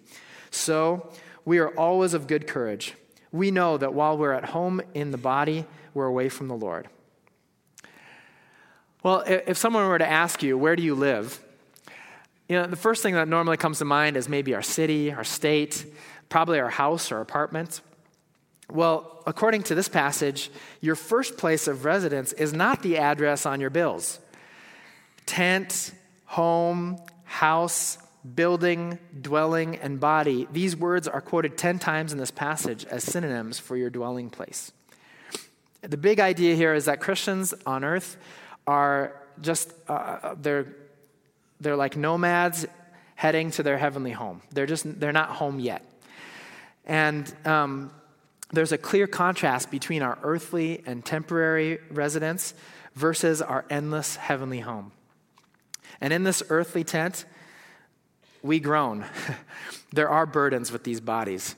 So, 0.51 1.11
we 1.45 1.59
are 1.59 1.71
always 1.71 2.13
of 2.13 2.27
good 2.27 2.47
courage. 2.47 2.95
We 3.33 3.51
know 3.51 3.79
that 3.79 3.95
while 3.95 4.19
we're 4.19 4.33
at 4.33 4.47
home 4.47 4.83
in 4.95 5.11
the 5.11 5.19
body, 5.19 5.65
we're 5.95 6.07
away 6.07 6.29
from 6.29 6.49
the 6.49 6.55
Lord. 6.55 6.89
Well, 9.03 9.23
if 9.27 9.57
someone 9.57 9.87
were 9.89 9.99
to 9.99 10.09
ask 10.09 10.43
you, 10.43 10.59
where 10.59 10.77
do 10.77 10.83
you 10.83 10.95
live? 10.95 11.43
You 12.49 12.57
know, 12.57 12.67
the 12.67 12.77
first 12.77 13.03
thing 13.03 13.15
that 13.15 13.27
normally 13.27 13.57
comes 13.57 13.79
to 13.79 13.85
mind 13.85 14.17
is 14.17 14.29
maybe 14.29 14.55
our 14.55 14.63
city, 14.63 15.13
our 15.13 15.25
state, 15.25 15.85
probably 16.29 16.61
our 16.61 16.71
house 16.71 17.11
or 17.11 17.21
apartment. 17.21 17.81
Well, 18.71 19.23
according 19.27 19.65
to 19.65 19.75
this 19.75 19.89
passage, 19.89 20.51
your 20.81 20.95
first 20.95 21.37
place 21.37 21.67
of 21.67 21.85
residence 21.85 22.33
is 22.33 22.53
not 22.53 22.83
the 22.83 22.99
address 22.99 23.47
on 23.47 23.61
your 23.61 23.71
bills. 23.71 24.21
Tent, 25.25 25.93
home, 26.25 26.99
house, 27.25 27.99
building, 28.35 28.99
dwelling, 29.21 29.77
and 29.77 30.01
body, 30.01 30.49
these 30.53 30.77
words 30.77 31.07
are 31.07 31.21
quoted 31.21 31.57
10 31.57 31.79
times 31.79 32.13
in 32.13 32.19
this 32.19 32.31
passage 32.31 32.85
as 32.87 33.05
synonyms 33.05 33.59
for 33.59 33.77
your 33.77 33.91
dwelling 33.91 34.31
place. 34.31 34.73
The 35.83 35.97
big 35.97 36.19
idea 36.19 36.57
here 36.57 36.75
is 36.75 36.87
that 36.87 37.01
Christians 37.01 37.55
on 37.65 37.85
earth 37.85 38.17
are 38.67 39.23
just, 39.41 39.73
uh, 39.89 40.35
they're, 40.41 40.67
they're 41.61 41.77
like 41.77 41.97
nomads 41.97 42.67
heading 43.15 43.51
to 43.53 43.63
their 43.63 43.79
heavenly 43.79 44.13
home. 44.13 44.43
They're 44.53 44.67
just, 44.67 45.01
they're 45.01 45.13
not 45.13 45.31
home 45.31 45.59
yet. 45.59 45.85
And 46.85 47.33
um, 47.45 47.91
there's 48.53 48.73
a 48.73 48.79
clear 48.79 49.07
contrast 49.07 49.71
between 49.71 50.03
our 50.03 50.19
earthly 50.23 50.83
and 50.87 51.05
temporary 51.05 51.79
residence 51.91 52.55
versus 52.95 53.43
our 53.43 53.65
endless 53.71 54.17
heavenly 54.17 54.61
home. 54.61 54.93
And 56.01 56.13
in 56.13 56.25
this 56.25 56.43
earthly 56.51 56.85
tent, 56.85 57.25
we 58.43 58.61
groan. 58.61 59.05
there 59.93 60.09
are 60.09 60.27
burdens 60.27 60.71
with 60.71 60.85
these 60.85 61.01
bodies. 61.01 61.57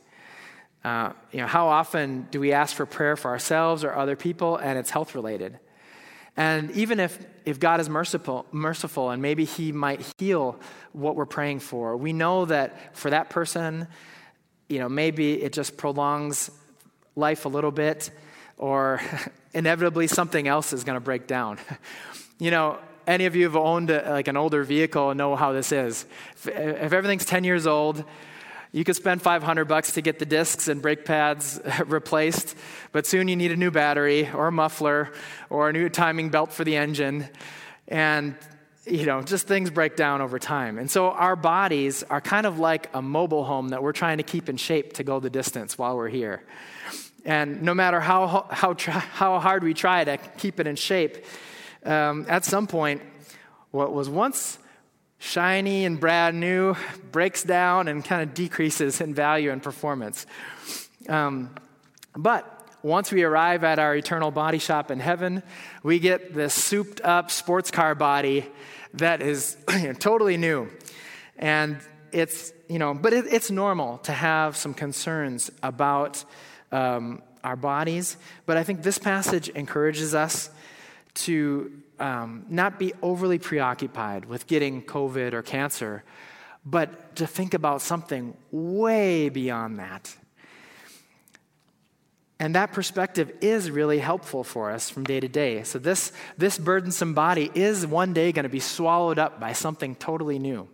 Uh, 0.84 1.12
you 1.32 1.40
know, 1.40 1.46
how 1.46 1.68
often 1.68 2.26
do 2.30 2.40
we 2.40 2.52
ask 2.52 2.74
for 2.74 2.86
prayer 2.86 3.16
for 3.16 3.30
ourselves 3.30 3.84
or 3.84 3.94
other 3.94 4.16
people 4.16 4.56
and 4.56 4.78
it's 4.78 4.90
health 4.90 5.14
related? 5.14 5.58
And 6.38 6.70
even 6.70 7.00
if, 7.00 7.18
if 7.44 7.58
God 7.58 7.80
is 7.80 7.88
merciful, 7.88 8.46
merciful 8.52 9.10
and 9.10 9.20
maybe 9.20 9.44
He 9.44 9.72
might 9.72 10.06
heal 10.18 10.60
what 10.92 11.16
we're 11.16 11.26
praying 11.26 11.58
for, 11.58 11.96
we 11.96 12.12
know 12.12 12.44
that 12.44 12.96
for 12.96 13.10
that 13.10 13.28
person, 13.28 13.88
you 14.68 14.78
know, 14.78 14.88
maybe 14.88 15.42
it 15.42 15.52
just 15.52 15.76
prolongs 15.76 16.52
life 17.16 17.44
a 17.44 17.48
little 17.48 17.72
bit 17.72 18.12
or 18.56 19.00
inevitably 19.52 20.06
something 20.06 20.46
else 20.46 20.72
is 20.72 20.84
going 20.84 20.94
to 20.94 21.00
break 21.00 21.26
down. 21.26 21.58
you 22.38 22.52
know, 22.52 22.78
any 23.08 23.26
of 23.26 23.34
you 23.34 23.42
have 23.42 23.56
owned 23.56 23.90
a, 23.90 24.08
like 24.08 24.28
an 24.28 24.36
older 24.36 24.62
vehicle 24.62 25.12
know 25.16 25.34
how 25.34 25.52
this 25.52 25.72
is. 25.72 26.06
If, 26.36 26.46
if 26.46 26.92
everything's 26.92 27.24
10 27.24 27.42
years 27.42 27.66
old, 27.66 28.04
you 28.72 28.84
could 28.84 28.96
spend 28.96 29.22
500 29.22 29.64
bucks 29.64 29.92
to 29.92 30.02
get 30.02 30.18
the 30.18 30.26
discs 30.26 30.68
and 30.68 30.82
brake 30.82 31.04
pads 31.04 31.60
replaced, 31.86 32.56
but 32.92 33.06
soon 33.06 33.28
you 33.28 33.36
need 33.36 33.52
a 33.52 33.56
new 33.56 33.70
battery 33.70 34.30
or 34.30 34.48
a 34.48 34.52
muffler 34.52 35.12
or 35.48 35.68
a 35.70 35.72
new 35.72 35.88
timing 35.88 36.28
belt 36.28 36.52
for 36.52 36.64
the 36.64 36.76
engine. 36.76 37.28
And 37.86 38.36
you 38.86 39.04
know, 39.04 39.22
just 39.22 39.46
things 39.46 39.70
break 39.70 39.96
down 39.96 40.20
over 40.20 40.38
time. 40.38 40.78
And 40.78 40.90
so 40.90 41.10
our 41.10 41.36
bodies 41.36 42.02
are 42.04 42.20
kind 42.20 42.46
of 42.46 42.58
like 42.58 42.88
a 42.94 43.02
mobile 43.02 43.44
home 43.44 43.68
that 43.68 43.82
we're 43.82 43.92
trying 43.92 44.16
to 44.16 44.22
keep 44.22 44.48
in 44.48 44.56
shape 44.56 44.94
to 44.94 45.04
go 45.04 45.20
the 45.20 45.30
distance 45.30 45.76
while 45.76 45.96
we're 45.96 46.08
here. 46.08 46.42
And 47.24 47.62
no 47.62 47.74
matter 47.74 48.00
how, 48.00 48.46
how, 48.50 48.74
how 48.74 49.38
hard 49.38 49.62
we 49.62 49.74
try 49.74 50.04
to 50.04 50.16
keep 50.16 50.58
it 50.60 50.66
in 50.66 50.76
shape, 50.76 51.26
um, 51.84 52.24
at 52.28 52.44
some 52.44 52.66
point, 52.66 53.02
what 53.70 53.92
was 53.92 54.08
once 54.08 54.58
shiny 55.28 55.84
and 55.84 56.00
brand 56.00 56.40
new 56.40 56.74
breaks 57.12 57.42
down 57.42 57.86
and 57.86 58.02
kind 58.02 58.22
of 58.22 58.32
decreases 58.34 59.00
in 59.00 59.14
value 59.14 59.50
and 59.50 59.62
performance. 59.62 60.24
Um, 61.08 61.50
but 62.16 62.54
once 62.82 63.12
we 63.12 63.24
arrive 63.24 63.62
at 63.62 63.78
our 63.78 63.94
eternal 63.94 64.30
body 64.30 64.58
shop 64.58 64.90
in 64.90 65.00
heaven, 65.00 65.42
we 65.82 65.98
get 65.98 66.34
this 66.34 66.54
souped 66.54 67.02
up 67.02 67.30
sports 67.30 67.70
car 67.70 67.94
body 67.94 68.46
that 68.94 69.20
is 69.20 69.56
totally 69.98 70.38
new. 70.38 70.70
And 71.36 71.78
it's, 72.10 72.52
you 72.68 72.78
know, 72.78 72.94
but 72.94 73.12
it, 73.12 73.26
it's 73.28 73.50
normal 73.50 73.98
to 73.98 74.12
have 74.12 74.56
some 74.56 74.72
concerns 74.72 75.50
about 75.62 76.24
um, 76.72 77.22
our 77.44 77.56
bodies. 77.56 78.16
But 78.46 78.56
I 78.56 78.64
think 78.64 78.82
this 78.82 78.98
passage 78.98 79.50
encourages 79.50 80.14
us 80.14 80.48
to 81.14 81.70
um, 82.00 82.44
not 82.48 82.78
be 82.78 82.92
overly 83.02 83.38
preoccupied 83.38 84.24
with 84.24 84.46
getting 84.46 84.82
COVID 84.82 85.32
or 85.32 85.42
cancer, 85.42 86.04
but 86.64 87.16
to 87.16 87.26
think 87.26 87.54
about 87.54 87.82
something 87.82 88.36
way 88.50 89.28
beyond 89.28 89.78
that. 89.78 90.14
And 92.40 92.54
that 92.54 92.72
perspective 92.72 93.32
is 93.40 93.70
really 93.70 93.98
helpful 93.98 94.44
for 94.44 94.70
us 94.70 94.88
from 94.90 95.02
day 95.02 95.18
to 95.18 95.28
day. 95.28 95.64
So, 95.64 95.78
this, 95.80 96.12
this 96.36 96.56
burdensome 96.56 97.12
body 97.12 97.50
is 97.52 97.84
one 97.84 98.12
day 98.12 98.30
going 98.30 98.44
to 98.44 98.48
be 98.48 98.60
swallowed 98.60 99.18
up 99.18 99.40
by 99.40 99.52
something 99.52 99.96
totally 99.96 100.38
new. 100.38 100.68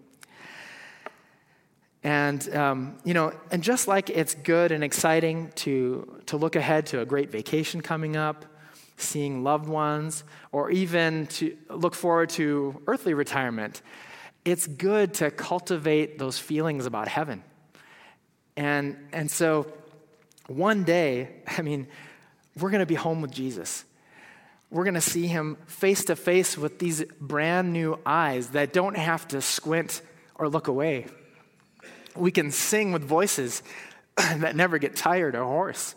And, 2.03 2.55
um, 2.55 2.99
you 3.03 3.15
know, 3.15 3.33
and 3.51 3.63
just 3.63 3.89
like 3.89 4.11
it's 4.11 4.35
good 4.35 4.73
and 4.73 4.85
exciting 4.85 5.53
to, 5.57 6.21
to 6.27 6.37
look 6.37 6.55
ahead 6.55 6.85
to 6.87 7.01
a 7.01 7.07
great 7.07 7.31
vacation 7.31 7.81
coming 7.81 8.15
up, 8.15 8.45
seeing 8.97 9.43
loved 9.43 9.69
ones, 9.69 10.25
or 10.53 10.71
even 10.71 11.27
to 11.27 11.57
look 11.69 11.95
forward 11.95 12.31
to 12.31 12.81
earthly 12.87 13.15
retirement, 13.15 13.83
it's 14.45 14.67
good 14.67 15.15
to 15.15 15.31
cultivate 15.31 16.19
those 16.19 16.39
feelings 16.39 16.87
about 16.87 17.09
heaven. 17.09 17.43
And, 18.57 18.97
and 19.13 19.31
so 19.31 19.73
one 20.47 20.85
day, 20.85 21.31
I 21.47 21.63
mean, 21.63 21.89
we're 22.59 22.71
going 22.71 22.81
to 22.81 22.87
be 22.87 22.95
home 22.95 23.21
with 23.21 23.33
Jesus. 23.33 23.85
We're 24.71 24.85
going 24.85 24.95
to 24.95 25.01
see 25.01 25.27
him 25.27 25.57
face 25.67 26.05
to 26.07 26.17
face 26.17 26.59
with 26.59 26.79
these 26.79 27.05
brand 27.21 27.73
new 27.73 27.99
eyes 28.05 28.49
that 28.51 28.73
don't 28.73 28.97
have 28.97 29.27
to 29.29 29.41
squint 29.41 30.03
or 30.35 30.49
look 30.49 30.69
away. 30.69 31.07
We 32.17 32.31
can 32.31 32.51
sing 32.51 32.93
with 32.93 33.03
voices 33.03 33.63
that 34.17 34.55
never 34.57 34.79
get 34.79 34.97
tired 34.97 35.35
or 35.35 35.45
hoarse. 35.45 35.95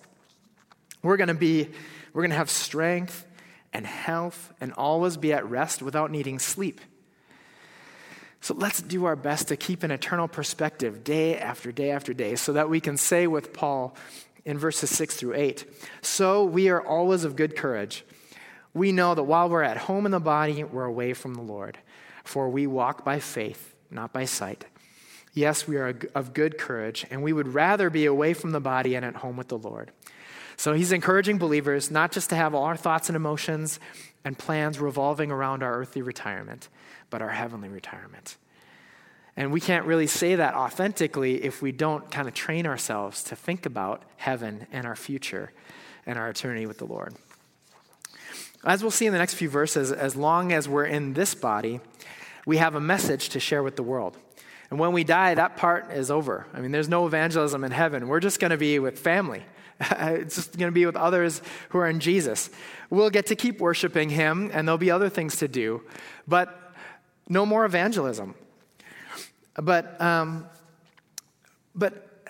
We're 1.04 1.18
going 1.18 1.27
to 1.27 1.34
be 1.34 1.70
we're 2.18 2.24
going 2.24 2.32
to 2.32 2.38
have 2.38 2.50
strength 2.50 3.28
and 3.72 3.86
health 3.86 4.52
and 4.60 4.74
always 4.74 5.18
be 5.18 5.34
at 5.34 5.48
rest 5.48 5.84
without 5.84 6.10
needing 6.10 6.40
sleep. 6.40 6.82
So 8.42 8.56
let's 8.56 8.82
do 8.82 9.06
our 9.06 9.16
best 9.16 9.50
to 9.50 9.56
keep 9.56 9.84
an 9.84 9.92
eternal 9.92 10.28
perspective 10.28 11.04
day 11.04 11.38
after 11.38 11.72
day 11.72 11.92
after 11.92 12.16
day 12.16 12.36
so 12.36 12.54
that 12.54 12.72
we 12.72 12.80
can 12.80 12.98
say 12.98 13.28
with 13.28 13.54
Paul 13.54 13.96
in 14.46 14.58
verses 14.58 14.90
6 14.90 15.16
through 15.16 15.36
8 15.36 15.66
So 16.02 16.44
we 16.44 16.70
are 16.70 16.82
always 16.82 17.24
of 17.24 17.36
good 17.36 17.56
courage. 17.56 18.04
We 18.74 18.92
know 18.92 19.14
that 19.14 19.22
while 19.22 19.48
we're 19.48 19.62
at 19.62 19.78
home 19.78 20.08
in 20.08 20.12
the 20.12 20.20
body, 20.20 20.64
we're 20.64 20.86
away 20.86 21.14
from 21.14 21.36
the 21.36 21.44
Lord. 21.44 21.78
For 22.24 22.50
we 22.50 22.66
walk 22.66 23.06
by 23.06 23.20
faith, 23.20 23.76
not 23.92 24.12
by 24.12 24.26
sight. 24.26 24.66
Yes, 25.36 25.68
we 25.68 25.78
are 25.78 25.96
of 26.16 26.34
good 26.34 26.58
courage, 26.58 27.06
and 27.12 27.22
we 27.22 27.32
would 27.32 27.50
rather 27.50 27.92
be 27.92 28.08
away 28.08 28.34
from 28.34 28.54
the 28.54 28.60
body 28.60 28.96
and 28.96 29.06
at 29.06 29.18
home 29.18 29.38
with 29.38 29.50
the 29.50 29.60
Lord. 29.60 29.92
So 30.58 30.74
he's 30.74 30.92
encouraging 30.92 31.38
believers 31.38 31.92
not 31.92 32.12
just 32.12 32.30
to 32.32 32.36
have 32.36 32.56
all 32.56 32.64
our 32.64 32.76
thoughts 32.76 33.10
and 33.10 33.16
emotions 33.16 33.80
and 34.26 34.38
plans 34.38 34.80
revolving 34.80 35.32
around 35.32 35.64
our 35.64 35.80
earthly 35.80 36.02
retirement, 36.02 36.68
but 37.10 37.22
our 37.22 37.30
heavenly 37.30 37.70
retirement. 37.70 38.38
And 39.38 39.52
we 39.52 39.62
can't 39.62 39.86
really 39.86 40.08
say 40.08 40.34
that 40.36 40.56
authentically 40.56 41.44
if 41.44 41.62
we 41.62 41.72
don't 41.72 42.10
kind 42.10 42.28
of 42.28 42.34
train 42.34 42.66
ourselves 42.66 43.24
to 43.26 43.36
think 43.36 43.68
about 43.68 44.02
heaven 44.18 44.66
and 44.72 44.88
our 44.88 44.96
future 44.96 45.52
and 46.08 46.18
our 46.18 46.30
eternity 46.30 46.66
with 46.66 46.80
the 46.80 46.86
Lord. 46.86 47.14
As 48.66 48.82
we'll 48.82 48.90
see 48.90 49.06
in 49.06 49.14
the 49.14 49.20
next 49.20 49.36
few 49.36 49.50
verses, 49.50 49.92
as 49.92 50.16
long 50.16 50.52
as 50.52 50.68
we're 50.68 50.86
in 50.86 51.14
this 51.14 51.36
body, 51.36 51.80
we 52.48 52.58
have 52.58 52.74
a 52.74 52.82
message 52.82 53.30
to 53.30 53.40
share 53.40 53.62
with 53.62 53.76
the 53.76 53.84
world. 53.84 54.18
And 54.72 54.80
when 54.80 54.92
we 54.92 55.04
die, 55.04 55.36
that 55.36 55.56
part 55.56 55.92
is 55.92 56.10
over. 56.10 56.48
I 56.54 56.60
mean, 56.60 56.72
there's 56.72 56.90
no 56.90 57.06
evangelism 57.06 57.64
in 57.64 57.72
heaven. 57.72 58.08
We're 58.08 58.20
just 58.20 58.40
going 58.40 58.52
to 58.52 58.58
be 58.58 58.80
with 58.80 58.98
family. 58.98 59.44
it's 59.91 60.36
just 60.36 60.57
going 60.57 60.69
to 60.69 60.74
be 60.74 60.86
with 60.86 60.96
others 60.96 61.41
who 61.69 61.79
are 61.79 61.88
in 61.88 62.00
Jesus. 62.00 62.50
We'll 62.89 63.10
get 63.10 63.27
to 63.27 63.36
keep 63.36 63.60
worshiping 63.60 64.10
Him, 64.10 64.50
and 64.53 64.67
there'll 64.67 64.77
be 64.77 64.91
other 64.91 65.10
things 65.10 65.38
to 65.38 65.48
do, 65.48 65.81
but 66.27 66.74
no 67.29 67.46
more 67.46 67.65
evangelism. 67.65 68.36
But, 69.55 70.00
um, 70.00 70.46
but 71.75 72.24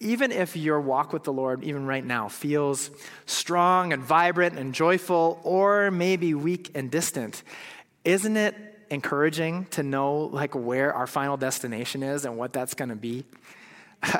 even 0.00 0.32
if 0.32 0.56
your 0.56 0.80
walk 0.80 1.12
with 1.12 1.24
the 1.24 1.32
Lord, 1.32 1.62
even 1.64 1.86
right 1.86 2.04
now, 2.04 2.28
feels 2.28 2.90
strong 3.26 3.92
and 3.92 4.02
vibrant 4.02 4.58
and 4.58 4.74
joyful, 4.74 5.40
or 5.44 5.90
maybe 5.90 6.34
weak 6.34 6.70
and 6.74 6.90
distant, 6.90 7.42
isn't 8.04 8.36
it 8.36 8.54
encouraging 8.90 9.66
to 9.66 9.82
know 9.82 10.30
like 10.32 10.54
where 10.54 10.94
our 10.94 11.06
final 11.06 11.36
destination 11.36 12.02
is 12.02 12.24
and 12.24 12.36
what 12.36 12.52
that's 12.52 12.74
going 12.74 12.88
to 12.88 12.96
be. 12.96 13.24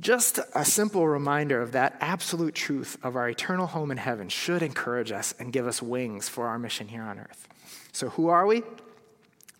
Just 0.00 0.38
a 0.54 0.64
simple 0.64 1.08
reminder 1.08 1.60
of 1.60 1.72
that 1.72 1.96
absolute 2.00 2.54
truth 2.54 2.96
of 3.02 3.16
our 3.16 3.28
eternal 3.28 3.66
home 3.66 3.90
in 3.90 3.96
heaven 3.96 4.28
should 4.28 4.62
encourage 4.62 5.10
us 5.10 5.34
and 5.40 5.52
give 5.52 5.66
us 5.66 5.82
wings 5.82 6.28
for 6.28 6.46
our 6.46 6.58
mission 6.58 6.86
here 6.86 7.02
on 7.02 7.18
earth. 7.18 7.48
So, 7.92 8.10
who 8.10 8.28
are 8.28 8.46
we? 8.46 8.62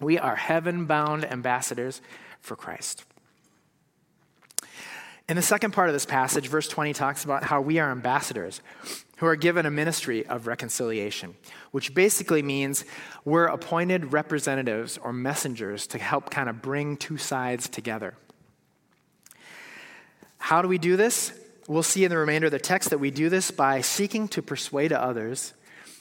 We 0.00 0.16
are 0.16 0.36
heaven 0.36 0.86
bound 0.86 1.24
ambassadors 1.24 2.00
for 2.40 2.54
Christ. 2.54 3.04
In 5.28 5.36
the 5.36 5.42
second 5.42 5.72
part 5.72 5.88
of 5.88 5.92
this 5.92 6.06
passage, 6.06 6.46
verse 6.46 6.68
20 6.68 6.94
talks 6.94 7.24
about 7.24 7.42
how 7.42 7.60
we 7.60 7.80
are 7.80 7.90
ambassadors 7.90 8.62
who 9.16 9.26
are 9.26 9.36
given 9.36 9.66
a 9.66 9.70
ministry 9.70 10.24
of 10.24 10.46
reconciliation, 10.46 11.34
which 11.72 11.94
basically 11.94 12.42
means 12.42 12.84
we're 13.24 13.46
appointed 13.46 14.12
representatives 14.12 14.96
or 14.96 15.12
messengers 15.12 15.88
to 15.88 15.98
help 15.98 16.30
kind 16.30 16.48
of 16.48 16.62
bring 16.62 16.96
two 16.96 17.18
sides 17.18 17.68
together. 17.68 18.14
How 20.48 20.62
do 20.62 20.68
we 20.68 20.78
do 20.78 20.96
this? 20.96 21.38
We'll 21.66 21.82
see 21.82 22.04
in 22.04 22.10
the 22.10 22.16
remainder 22.16 22.46
of 22.46 22.52
the 22.52 22.58
text 22.58 22.88
that 22.88 22.96
we 22.96 23.10
do 23.10 23.28
this 23.28 23.50
by 23.50 23.82
seeking 23.82 24.28
to 24.28 24.40
persuade 24.40 24.94
others, 24.94 25.52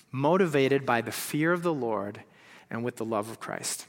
motivated 0.09 0.85
by 0.85 1.01
the 1.01 1.11
fear 1.11 1.51
of 1.51 1.63
the 1.63 1.73
Lord 1.73 2.21
and 2.69 2.81
with 2.81 2.95
the 2.95 3.03
love 3.03 3.29
of 3.29 3.41
Christ. 3.41 3.87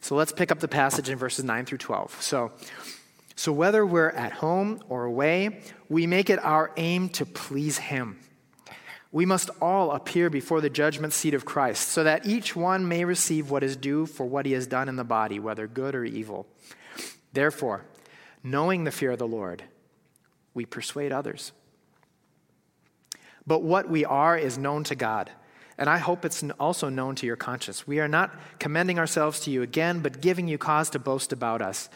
So 0.00 0.16
let's 0.16 0.32
pick 0.32 0.50
up 0.50 0.58
the 0.58 0.66
passage 0.66 1.08
in 1.08 1.16
verses 1.16 1.44
9 1.44 1.66
through 1.66 1.78
12. 1.78 2.20
So, 2.20 2.50
so 3.36 3.52
whether 3.52 3.86
we're 3.86 4.08
at 4.08 4.32
home 4.32 4.82
or 4.88 5.04
away, 5.04 5.60
we 5.88 6.08
make 6.08 6.30
it 6.30 6.44
our 6.44 6.72
aim 6.76 7.08
to 7.10 7.24
please 7.24 7.78
Him. 7.78 8.18
We 9.12 9.24
must 9.24 9.50
all 9.60 9.92
appear 9.92 10.30
before 10.30 10.60
the 10.60 10.68
judgment 10.68 11.12
seat 11.12 11.32
of 11.32 11.44
Christ, 11.44 11.90
so 11.90 12.02
that 12.02 12.26
each 12.26 12.56
one 12.56 12.88
may 12.88 13.04
receive 13.04 13.52
what 13.52 13.62
is 13.62 13.76
due 13.76 14.06
for 14.06 14.26
what 14.26 14.46
he 14.46 14.52
has 14.54 14.66
done 14.66 14.88
in 14.88 14.96
the 14.96 15.04
body, 15.04 15.38
whether 15.38 15.68
good 15.68 15.94
or 15.94 16.04
evil. 16.04 16.48
Therefore, 17.32 17.84
knowing 18.42 18.82
the 18.82 18.90
fear 18.90 19.12
of 19.12 19.20
the 19.20 19.28
Lord, 19.28 19.62
we 20.54 20.66
persuade 20.66 21.12
others. 21.12 21.52
But 23.46 23.62
what 23.62 23.88
we 23.88 24.04
are 24.04 24.36
is 24.36 24.58
known 24.58 24.84
to 24.84 24.94
God, 24.94 25.30
and 25.78 25.88
I 25.88 25.98
hope 25.98 26.24
it's 26.24 26.44
also 26.60 26.88
known 26.88 27.14
to 27.16 27.26
your 27.26 27.36
conscience. 27.36 27.86
We 27.86 27.98
are 27.98 28.08
not 28.08 28.34
commending 28.58 28.98
ourselves 28.98 29.40
to 29.40 29.50
you 29.50 29.62
again, 29.62 30.00
but 30.00 30.20
giving 30.20 30.46
you 30.46 30.58
cause 30.58 30.90
to 30.90 30.98
boast 30.98 31.32
about 31.32 31.62
us, 31.62 31.88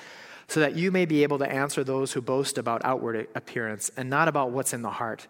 so 0.49 0.61
that 0.61 0.77
you 0.77 0.91
may 0.91 1.07
be 1.07 1.23
able 1.23 1.39
to 1.39 1.51
answer 1.51 1.85
those 1.85 2.13
who 2.13 2.21
boast 2.21 2.59
about 2.59 2.85
outward 2.85 3.29
appearance 3.35 3.91
and 3.97 4.11
not 4.11 4.29
about 4.29 4.51
what's 4.51 4.73
in 4.73 4.83
the 4.83 4.91
heart. 4.91 5.27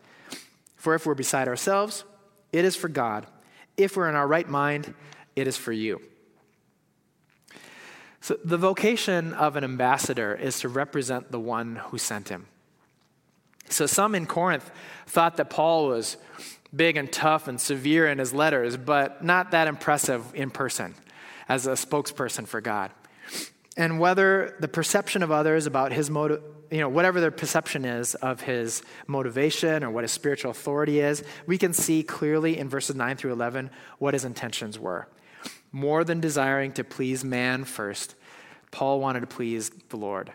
For 0.77 0.95
if 0.95 1.07
we're 1.07 1.15
beside 1.15 1.49
ourselves, 1.49 2.05
it 2.53 2.65
is 2.65 2.77
for 2.77 2.89
God. 2.89 3.27
If 3.77 3.97
we're 3.97 4.09
in 4.09 4.15
our 4.15 4.27
right 4.27 4.49
mind, 4.49 4.95
it 5.35 5.47
is 5.47 5.57
for 5.57 5.73
you. 5.73 6.01
So, 8.21 8.39
the 8.45 8.57
vocation 8.57 9.35
of 9.35 9.57
an 9.57 9.65
ambassador 9.65 10.35
is 10.35 10.61
to 10.61 10.69
represent 10.69 11.31
the 11.31 11.39
one 11.39 11.77
who 11.77 11.99
sent 11.99 12.29
him. 12.29 12.47
So, 13.69 13.87
some 13.87 14.15
in 14.15 14.27
Corinth 14.27 14.71
thought 15.07 15.37
that 15.37 15.51
Paul 15.51 15.89
was 15.89 16.17
big 16.75 16.97
and 16.97 17.11
tough 17.11 17.49
and 17.49 17.61
severe 17.61 18.09
in 18.09 18.19
his 18.19 18.33
letters, 18.33 18.77
but 18.77 19.25
not 19.25 19.53
that 19.53 19.69
impressive 19.69 20.25
in 20.35 20.51
person 20.51 20.95
as 21.49 21.67
a 21.67 21.73
spokesperson 21.73 22.47
for 22.47 22.61
God. 22.61 22.91
And 23.77 24.01
whether 24.01 24.57
the 24.59 24.69
perception 24.69 25.23
of 25.23 25.31
others 25.31 25.67
about 25.67 25.93
his 25.93 26.11
motive, 26.11 26.43
you 26.71 26.81
know, 26.81 26.89
whatever 26.89 27.21
their 27.21 27.31
perception 27.31 27.85
is 27.85 28.15
of 28.17 28.41
his 28.41 28.83
motivation 29.07 29.85
or 29.85 29.91
what 29.91 30.05
his 30.05 30.13
spiritual 30.13 30.51
authority 30.51 31.01
is, 31.01 31.23
we 31.47 31.59
can 31.59 31.73
see 31.73 32.03
clearly 32.03 32.59
in 32.59 32.69
verses 32.69 32.97
9 32.97 33.17
through 33.17 33.33
11 33.33 33.71
what 33.99 34.15
his 34.15 34.25
intentions 34.25 34.79
were. 34.79 35.09
More 35.73 36.05
than 36.05 36.21
desiring 36.21 36.73
to 36.73 36.85
please 36.85 37.25
man 37.25 37.65
first, 37.65 38.15
Paul 38.71 39.01
wanted 39.01 39.21
to 39.21 39.27
please 39.27 39.71
the 39.91 39.97
Lord. 39.97 40.33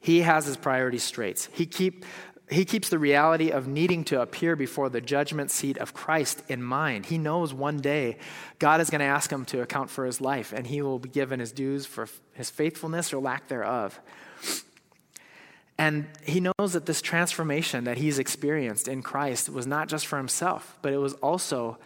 He 0.00 0.20
has 0.20 0.46
his 0.46 0.56
priorities 0.56 1.02
straight. 1.02 1.48
He, 1.52 1.66
keep, 1.66 2.04
he 2.50 2.64
keeps 2.64 2.88
the 2.88 2.98
reality 2.98 3.50
of 3.50 3.66
needing 3.66 4.04
to 4.04 4.20
appear 4.20 4.56
before 4.56 4.88
the 4.88 5.00
judgment 5.00 5.50
seat 5.50 5.76
of 5.78 5.92
Christ 5.92 6.42
in 6.48 6.62
mind. 6.62 7.06
He 7.06 7.18
knows 7.18 7.52
one 7.52 7.80
day 7.80 8.18
God 8.58 8.80
is 8.80 8.90
going 8.90 9.00
to 9.00 9.04
ask 9.06 9.30
him 9.30 9.44
to 9.46 9.60
account 9.60 9.90
for 9.90 10.04
his 10.04 10.20
life, 10.20 10.52
and 10.52 10.66
he 10.66 10.82
will 10.82 10.98
be 10.98 11.08
given 11.08 11.40
his 11.40 11.52
dues 11.52 11.84
for 11.84 12.08
his 12.32 12.48
faithfulness 12.48 13.12
or 13.12 13.20
lack 13.20 13.48
thereof. 13.48 14.00
And 15.78 16.08
he 16.24 16.40
knows 16.40 16.72
that 16.72 16.86
this 16.86 17.00
transformation 17.00 17.84
that 17.84 17.98
he's 17.98 18.18
experienced 18.18 18.88
in 18.88 19.00
Christ 19.00 19.48
was 19.48 19.66
not 19.66 19.88
just 19.88 20.06
for 20.06 20.16
himself, 20.16 20.76
but 20.82 20.92
it 20.92 20.98
was 20.98 21.14
also 21.14 21.78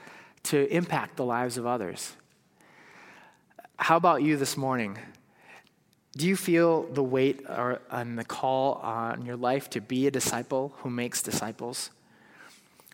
to 0.44 0.66
impact 0.74 1.16
the 1.16 1.24
lives 1.24 1.58
of 1.58 1.66
others. 1.66 2.12
How 3.76 3.96
about 3.96 4.22
you 4.22 4.36
this 4.36 4.56
morning? 4.56 4.98
Do 6.16 6.26
you 6.26 6.36
feel 6.36 6.82
the 6.82 7.02
weight 7.02 7.44
or, 7.48 7.80
and 7.90 8.18
the 8.18 8.24
call 8.24 8.74
on 8.74 9.24
your 9.24 9.36
life 9.36 9.70
to 9.70 9.80
be 9.80 10.06
a 10.06 10.10
disciple 10.10 10.74
who 10.78 10.90
makes 10.90 11.22
disciples? 11.22 11.90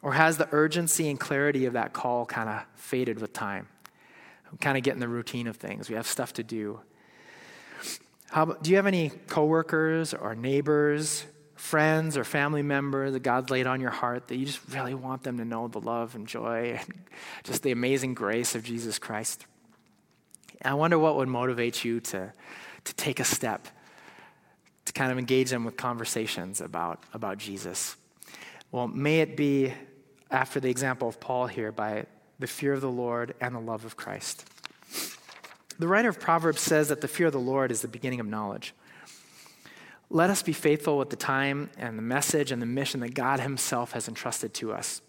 Or 0.02 0.12
has 0.12 0.38
the 0.38 0.48
urgency 0.52 1.10
and 1.10 1.18
clarity 1.18 1.64
of 1.66 1.72
that 1.72 1.92
call 1.92 2.26
kind 2.26 2.48
of 2.48 2.62
faded 2.76 3.20
with 3.20 3.32
time? 3.32 3.68
kind 4.60 4.78
of 4.78 4.82
get 4.82 4.94
in 4.94 5.00
the 5.00 5.08
routine 5.08 5.46
of 5.46 5.56
things. 5.56 5.88
We 5.88 5.96
have 5.96 6.06
stuff 6.06 6.32
to 6.34 6.42
do. 6.42 6.80
How 8.30 8.46
do 8.46 8.70
you 8.70 8.76
have 8.76 8.86
any 8.86 9.10
coworkers 9.26 10.14
or 10.14 10.34
neighbors, 10.34 11.24
friends 11.54 12.16
or 12.16 12.24
family 12.24 12.62
members 12.62 13.12
that 13.12 13.20
God's 13.20 13.50
laid 13.50 13.66
on 13.66 13.80
your 13.80 13.90
heart 13.90 14.28
that 14.28 14.36
you 14.36 14.46
just 14.46 14.60
really 14.70 14.94
want 14.94 15.22
them 15.22 15.38
to 15.38 15.44
know 15.44 15.68
the 15.68 15.80
love 15.80 16.14
and 16.14 16.26
joy 16.26 16.78
and 16.78 16.94
just 17.44 17.62
the 17.62 17.72
amazing 17.72 18.14
grace 18.14 18.54
of 18.54 18.62
Jesus 18.62 18.98
Christ? 18.98 19.46
I 20.64 20.74
wonder 20.74 20.98
what 20.98 21.16
would 21.16 21.28
motivate 21.28 21.84
you 21.84 22.00
to, 22.00 22.32
to 22.88 22.94
take 22.94 23.20
a 23.20 23.24
step, 23.24 23.68
to 24.86 24.92
kind 24.94 25.12
of 25.12 25.18
engage 25.18 25.50
them 25.50 25.64
with 25.66 25.76
conversations 25.76 26.62
about, 26.62 27.02
about 27.12 27.36
Jesus. 27.36 27.96
Well, 28.72 28.88
may 28.88 29.20
it 29.20 29.36
be 29.36 29.74
after 30.30 30.58
the 30.58 30.70
example 30.70 31.06
of 31.06 31.20
Paul 31.20 31.46
here 31.46 31.70
by 31.70 32.06
the 32.38 32.46
fear 32.46 32.72
of 32.72 32.80
the 32.80 32.90
Lord 32.90 33.34
and 33.42 33.54
the 33.54 33.60
love 33.60 33.84
of 33.84 33.96
Christ. 33.96 34.46
The 35.78 35.86
writer 35.86 36.08
of 36.08 36.18
Proverbs 36.18 36.62
says 36.62 36.88
that 36.88 37.02
the 37.02 37.08
fear 37.08 37.26
of 37.26 37.34
the 37.34 37.38
Lord 37.38 37.70
is 37.70 37.82
the 37.82 37.88
beginning 37.88 38.20
of 38.20 38.26
knowledge. 38.26 38.74
let 40.08 40.30
us 40.30 40.42
be 40.42 40.54
faithful 40.54 40.96
with 40.96 41.10
the 41.10 41.16
time 41.16 41.68
and 41.76 41.98
the 41.98 42.02
message 42.02 42.50
and 42.50 42.62
the 42.62 42.66
mission 42.66 43.00
that 43.00 43.12
God 43.12 43.40
Himself 43.40 43.92
has 43.92 44.08
entrusted 44.08 44.54
to 44.54 44.72
us. 44.72 45.02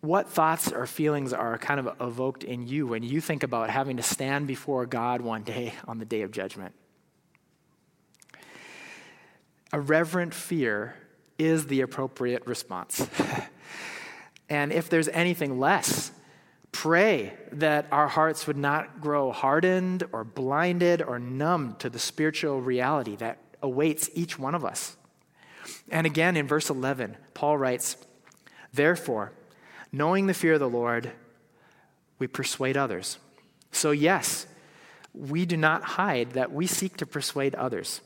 What 0.00 0.28
thoughts 0.30 0.70
or 0.70 0.86
feelings 0.86 1.32
are 1.32 1.58
kind 1.58 1.80
of 1.80 2.00
evoked 2.00 2.44
in 2.44 2.68
you 2.68 2.86
when 2.86 3.02
you 3.02 3.20
think 3.20 3.42
about 3.42 3.68
having 3.68 3.96
to 3.96 4.02
stand 4.02 4.46
before 4.46 4.86
God 4.86 5.20
one 5.20 5.42
day 5.42 5.74
on 5.88 5.98
the 5.98 6.04
day 6.04 6.22
of 6.22 6.30
judgment? 6.30 6.72
A 9.72 9.80
reverent 9.80 10.32
fear 10.32 10.94
is 11.36 11.66
the 11.66 11.80
appropriate 11.80 12.46
response. 12.46 13.06
and 14.48 14.72
if 14.72 14.88
there's 14.88 15.08
anything 15.08 15.58
less, 15.58 16.12
pray 16.70 17.34
that 17.52 17.86
our 17.90 18.08
hearts 18.08 18.46
would 18.46 18.56
not 18.56 19.00
grow 19.00 19.32
hardened 19.32 20.04
or 20.12 20.22
blinded 20.22 21.02
or 21.02 21.18
numbed 21.18 21.80
to 21.80 21.90
the 21.90 21.98
spiritual 21.98 22.60
reality 22.60 23.16
that 23.16 23.38
awaits 23.62 24.08
each 24.14 24.38
one 24.38 24.54
of 24.54 24.64
us. 24.64 24.96
And 25.90 26.06
again 26.06 26.36
in 26.36 26.46
verse 26.46 26.70
11, 26.70 27.16
Paul 27.34 27.58
writes, 27.58 27.96
Therefore, 28.72 29.32
knowing 29.92 30.26
the 30.26 30.34
fear 30.34 30.54
of 30.54 30.60
the 30.60 30.68
Lord, 30.68 31.12
we 32.18 32.26
persuade 32.26 32.76
others. 32.76 33.18
So, 33.72 33.90
yes, 33.90 34.46
we 35.14 35.46
do 35.46 35.56
not 35.56 35.82
hide 35.82 36.32
that 36.32 36.52
we 36.52 36.66
seek 36.66 36.96
to 36.98 37.06
persuade 37.06 37.54
others. 37.54 38.00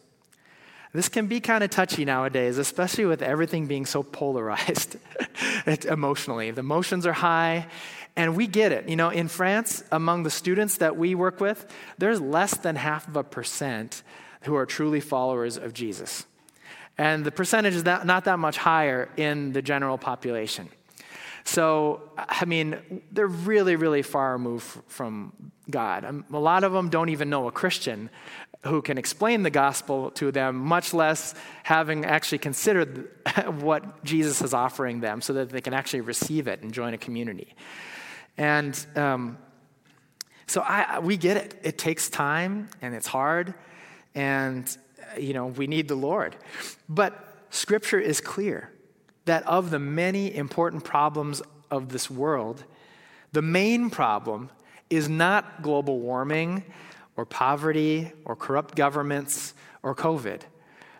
This 0.93 1.09
can 1.09 1.27
be 1.27 1.41
kind 1.41 1.65
of 1.65 1.71
touchy 1.71 2.05
nowadays, 2.05 2.59
especially 2.59 3.07
with 3.07 3.23
everything 3.23 3.67
being 3.67 3.87
so 3.87 4.03
polarized 4.03 4.97
emotionally. 5.89 6.51
The 6.51 6.61
emotions 6.61 7.07
are 7.07 7.15
high, 7.15 7.67
and 8.15 8.37
we 8.37 8.47
get 8.47 8.73
it. 8.73 8.89
You 8.89 8.97
know, 8.97 9.09
in 9.09 9.29
France, 9.29 9.83
among 9.91 10.25
the 10.25 10.31
students 10.31 10.77
that 10.79 10.97
we 10.99 11.15
work 11.15 11.41
with, 11.41 11.67
there's 11.97 12.21
less 12.21 12.55
than 12.59 12.77
half 12.77 13.09
of 13.09 13.17
a 13.17 13.25
percent 13.25 14.03
who 14.43 14.55
are 14.55 14.67
truly 14.67 15.01
followers 15.01 15.57
of 15.57 15.73
Jesus. 15.73 16.27
And 16.99 17.25
the 17.25 17.33
percentage 17.33 17.75
is 17.75 17.85
not, 17.85 18.05
not 18.05 18.25
that 18.25 18.39
much 18.39 18.59
higher 18.59 19.09
in 19.17 19.53
the 19.53 19.63
general 19.63 19.97
population. 19.97 20.69
So, 21.45 22.11
I 22.17 22.45
mean, 22.45 23.03
they're 23.11 23.27
really, 23.27 23.77
really 23.77 24.03
far 24.03 24.33
removed 24.33 24.67
from 24.87 25.33
God. 25.71 26.05
Um, 26.05 26.25
a 26.33 26.39
lot 26.39 26.65
of 26.65 26.73
them 26.73 26.89
don't 26.89 27.09
even 27.09 27.31
know 27.31 27.49
a 27.49 27.53
Christian 27.53 28.11
who 28.65 28.81
can 28.81 28.97
explain 28.97 29.43
the 29.43 29.51
gospel 29.51 30.11
to 30.13 30.31
them, 30.31 30.57
much 30.57 30.95
less 30.95 31.35
having 31.65 32.05
actually 32.05 32.39
considered 32.39 33.11
what 33.61 34.05
Jesus 34.05 34.41
is 34.41 34.55
offering 34.55 35.01
them 35.01 35.21
so 35.21 35.33
that 35.33 35.51
they 35.51 35.61
can 35.61 35.75
actually 35.75 36.03
receive 36.03 36.47
it 36.47 36.63
and 36.63 36.73
join 36.73 36.95
a 36.95 36.99
community. 36.99 37.55
And 38.39 38.87
um, 38.95 39.39
so 40.47 40.61
I, 40.61 41.01
we 41.01 41.17
get 41.17 41.37
it. 41.37 41.61
It 41.65 41.77
takes 41.77 42.09
time 42.09 42.69
and 42.81 42.95
it's 42.95 43.07
hard, 43.07 43.55
and, 44.15 44.77
you 45.19 45.33
know, 45.33 45.47
we 45.47 45.67
need 45.67 45.89
the 45.89 45.97
Lord. 45.97 46.37
But 46.89 47.47
Scripture 47.51 47.99
is 47.99 48.21
clear 48.21 48.71
that 49.25 49.47
of 49.47 49.71
the 49.71 49.79
many 49.79 50.35
important 50.35 50.85
problems 50.85 51.43
of 51.71 51.89
this 51.91 52.11
world, 52.11 52.65
the 53.33 53.43
main 53.43 53.91
problem 53.91 54.51
is 54.91 55.09
not 55.09 55.63
global 55.63 56.01
warming 56.01 56.65
or 57.17 57.25
poverty 57.25 58.13
or 58.25 58.37
corrupt 58.37 58.75
governments 58.75 59.55
or 59.83 59.95
COVID. 59.95 60.43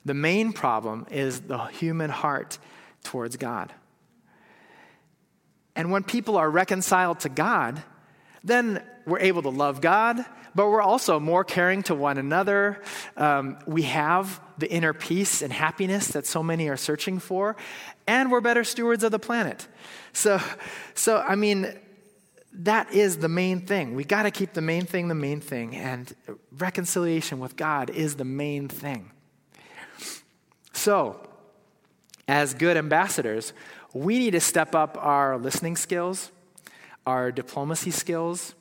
The 0.05 0.15
main 0.15 0.53
problem 0.53 1.07
is 1.11 1.43
the 1.43 1.67
human 1.67 2.11
heart 2.11 2.59
towards 3.05 3.37
God. 3.37 3.73
And 5.75 5.91
when 5.91 6.03
people 6.03 6.37
are 6.37 6.51
reconciled 6.51 7.21
to 7.21 7.29
God, 7.29 7.83
then 8.45 8.83
we're 9.07 9.21
able 9.21 9.43
to 9.43 9.49
love 9.49 9.81
God, 9.81 10.25
but 10.55 10.69
we're 10.69 10.83
also 10.83 11.19
more 11.19 11.45
caring 11.45 11.83
to 11.85 11.95
one 11.95 12.19
another. 12.19 12.83
Um, 13.17 13.59
we 13.67 13.83
have 13.83 14.41
the 14.59 14.71
inner 14.71 14.93
peace 14.93 15.41
and 15.43 15.53
happiness 15.53 16.09
that 16.09 16.27
so 16.27 16.43
many 16.43 16.69
are 16.69 16.77
searching 16.77 17.19
for, 17.19 17.57
and 18.07 18.31
we're 18.31 18.41
better 18.41 18.65
stewards 18.65 19.05
of 19.05 19.13
the 19.13 19.19
planet. 19.19 19.67
So, 20.13 20.41
so 20.95 21.19
I 21.19 21.35
mean, 21.35 21.79
that 22.53 22.93
is 22.93 23.19
the 23.19 23.29
main 23.29 23.67
thing. 23.67 23.95
We 23.95 24.05
got 24.05 24.25
to 24.25 24.31
keep 24.31 24.53
the 24.53 24.61
main 24.61 24.85
thing 24.85 25.09
the 25.09 25.15
main 25.15 25.41
thing, 25.41 25.75
and 25.75 26.15
reconciliation 26.59 27.39
with 27.39 27.57
God 27.57 27.91
is 27.91 28.17
the 28.17 28.25
main 28.25 28.69
thing. 28.69 29.11
So, 30.73 31.27
as 32.29 32.55
good 32.55 32.77
ambassadors, 32.77 33.53
we 33.95 34.19
need 34.19 34.33
to 34.33 34.41
step 34.41 34.75
up 34.75 34.97
our 35.01 35.39
listening 35.39 35.77
skills, 35.77 36.31
our 37.07 37.31
diplomacy 37.31 37.91
skills, 37.91 38.55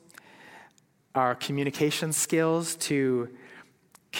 our 1.14 1.34
communication 1.34 2.12
skills 2.12 2.76
to 2.76 3.28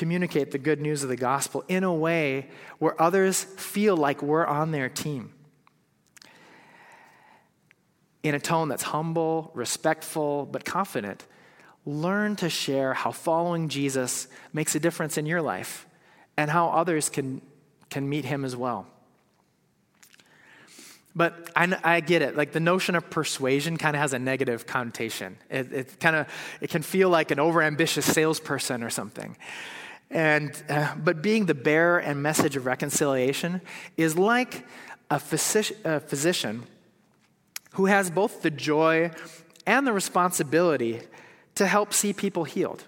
communicate 0.03 0.51
the 0.51 0.59
good 0.59 0.81
news 0.81 1.05
of 1.05 1.09
the 1.09 1.17
gospel 1.17 1.62
in 1.69 1.85
a 1.85 1.95
way 1.95 2.49
where 2.81 3.01
others 3.01 3.45
feel 3.45 3.97
like 3.97 4.21
we're 4.21 4.45
on 4.45 4.73
their 4.73 4.88
team. 4.88 5.33
In 8.25 8.35
a 8.35 8.41
tone 8.41 8.69
that's 8.69 8.83
humble, 8.83 9.53
respectful, 9.55 10.45
but 10.47 10.65
confident, 10.65 11.25
learn 11.87 12.35
to 12.35 12.51
share 12.51 12.95
how 12.95 13.12
following 13.12 13.69
Jesus 13.69 14.27
makes 14.53 14.75
a 14.75 14.81
difference 14.81 15.19
in 15.19 15.25
your 15.25 15.41
life 15.41 15.87
and 16.37 16.51
how 16.51 16.71
others 16.71 17.09
can, 17.09 17.41
can 17.88 18.09
meet 18.09 18.25
him 18.25 18.45
as 18.45 18.57
well. 18.57 18.88
But 21.15 21.49
I, 21.55 21.79
I, 21.85 22.01
get 22.01 22.23
it. 22.23 22.37
Like 22.37 22.51
the 22.51 22.59
notion 22.59 22.97
of 22.97 23.09
persuasion 23.09 23.77
kind 23.77 23.95
of 23.95 24.01
has 24.03 24.15
a 24.15 24.19
negative 24.19 24.67
connotation. 24.67 25.37
It, 25.49 25.73
it 25.73 26.01
kind 26.01 26.17
of 26.17 26.27
it 26.61 26.71
can 26.71 26.83
feel 26.83 27.09
like 27.09 27.31
an 27.31 27.38
overambitious 27.38 28.03
salesperson 28.03 28.83
or 28.83 28.91
something. 28.91 29.37
And 30.12 30.62
uh, 30.68 30.94
but 30.96 31.22
being 31.22 31.46
the 31.46 31.55
bearer 31.55 31.98
and 31.98 32.22
message 32.22 32.55
of 32.55 32.66
reconciliation 32.66 33.62
is 33.96 34.16
like 34.16 34.66
a, 35.11 35.16
physi- 35.16 35.75
a 35.85 36.01
physician 36.01 36.64
who 37.72 37.87
has 37.87 38.11
both 38.11 38.42
the 38.42 38.51
joy 38.51 39.11
and 39.66 39.87
the 39.87 39.92
responsibility 39.92 41.01
to 41.55 41.66
help 41.66 41.94
see 41.94 42.12
people 42.12 42.44
healed. 42.44 42.85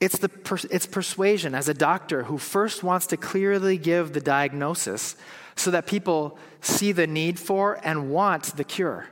It's, 0.00 0.18
the 0.18 0.28
per- 0.28 0.68
it's 0.70 0.86
persuasion 0.86 1.56
as 1.56 1.68
a 1.68 1.74
doctor 1.74 2.22
who 2.24 2.38
first 2.38 2.84
wants 2.84 3.08
to 3.08 3.16
clearly 3.16 3.76
give 3.76 4.12
the 4.12 4.20
diagnosis 4.20 5.16
so 5.56 5.72
that 5.72 5.86
people 5.86 6.38
see 6.60 6.92
the 6.92 7.08
need 7.08 7.40
for 7.40 7.80
and 7.82 8.10
want 8.10 8.56
the 8.56 8.62
cure. 8.62 9.08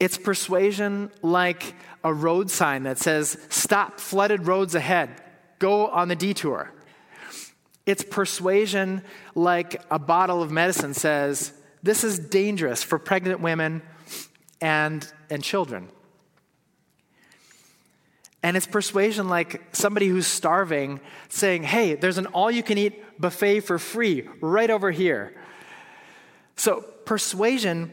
It's 0.00 0.18
persuasion 0.18 1.12
like 1.22 1.74
a 2.02 2.12
road 2.12 2.50
sign 2.50 2.84
that 2.84 2.98
says, 2.98 3.38
Stop, 3.48 4.00
flooded 4.00 4.46
roads 4.46 4.74
ahead, 4.74 5.22
go 5.58 5.88
on 5.88 6.08
the 6.08 6.16
detour. 6.16 6.72
It's 7.86 8.04
persuasion 8.04 9.02
like 9.34 9.82
a 9.90 9.98
bottle 9.98 10.42
of 10.42 10.50
medicine 10.50 10.94
says, 10.94 11.52
This 11.82 12.04
is 12.04 12.18
dangerous 12.18 12.82
for 12.82 12.98
pregnant 12.98 13.40
women 13.40 13.82
and, 14.60 15.10
and 15.30 15.42
children. 15.42 15.88
And 18.42 18.56
it's 18.56 18.66
persuasion 18.66 19.28
like 19.28 19.62
somebody 19.72 20.06
who's 20.08 20.26
starving 20.26 21.00
saying, 21.28 21.64
Hey, 21.64 21.94
there's 21.94 22.18
an 22.18 22.26
all 22.26 22.50
you 22.50 22.62
can 22.62 22.78
eat 22.78 23.02
buffet 23.20 23.60
for 23.60 23.78
free 23.78 24.28
right 24.40 24.70
over 24.70 24.90
here. 24.90 25.34
So 26.56 26.82
persuasion 27.04 27.92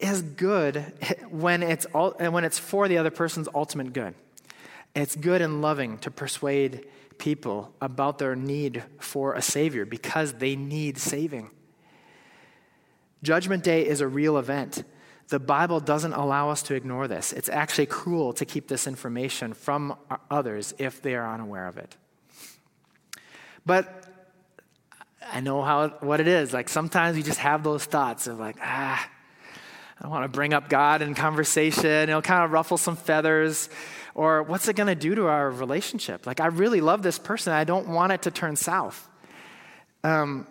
is 0.00 0.22
good 0.22 0.92
when 1.30 1.62
it's, 1.62 1.84
all, 1.86 2.12
when 2.18 2.44
it's 2.44 2.58
for 2.58 2.88
the 2.88 2.98
other 2.98 3.10
person's 3.10 3.48
ultimate 3.54 3.92
good. 3.92 4.14
It's 4.94 5.16
good 5.16 5.40
and 5.40 5.62
loving 5.62 5.98
to 5.98 6.10
persuade 6.10 6.86
people 7.18 7.72
about 7.80 8.18
their 8.18 8.36
need 8.36 8.82
for 8.98 9.34
a 9.34 9.42
Savior 9.42 9.84
because 9.84 10.34
they 10.34 10.56
need 10.56 10.98
saving. 10.98 11.50
Judgment 13.22 13.62
Day 13.62 13.86
is 13.86 14.00
a 14.00 14.08
real 14.08 14.36
event. 14.36 14.84
The 15.28 15.38
Bible 15.38 15.80
doesn't 15.80 16.12
allow 16.12 16.50
us 16.50 16.62
to 16.64 16.74
ignore 16.74 17.08
this. 17.08 17.32
It's 17.32 17.48
actually 17.48 17.86
cruel 17.86 18.32
to 18.34 18.44
keep 18.44 18.68
this 18.68 18.86
information 18.86 19.54
from 19.54 19.96
others 20.30 20.74
if 20.78 21.00
they 21.00 21.14
are 21.14 21.32
unaware 21.32 21.68
of 21.68 21.78
it. 21.78 21.96
But 23.64 24.04
I 25.32 25.40
know 25.40 25.62
how 25.62 25.88
what 26.00 26.20
it 26.20 26.28
is. 26.28 26.52
Like 26.52 26.68
sometimes 26.68 27.16
you 27.16 27.22
just 27.22 27.38
have 27.38 27.62
those 27.62 27.84
thoughts 27.84 28.26
of 28.26 28.38
like, 28.38 28.56
ah, 28.60 29.08
I 30.00 30.08
want 30.08 30.24
to 30.24 30.28
bring 30.28 30.52
up 30.52 30.68
God 30.68 31.00
in 31.00 31.14
conversation. 31.14 32.08
It'll 32.08 32.22
kind 32.22 32.44
of 32.44 32.50
ruffle 32.50 32.76
some 32.76 32.96
feathers. 32.96 33.70
Or 34.14 34.42
what's 34.42 34.68
it 34.68 34.76
going 34.76 34.88
to 34.88 34.94
do 34.94 35.14
to 35.14 35.26
our 35.26 35.50
relationship? 35.50 36.26
Like, 36.26 36.40
I 36.40 36.46
really 36.46 36.80
love 36.80 37.02
this 37.02 37.18
person. 37.18 37.52
I 37.52 37.64
don't 37.64 37.88
want 37.88 38.12
it 38.12 38.22
to 38.22 38.30
turn 38.30 38.56
south. 38.56 39.08
Um, 40.04 40.46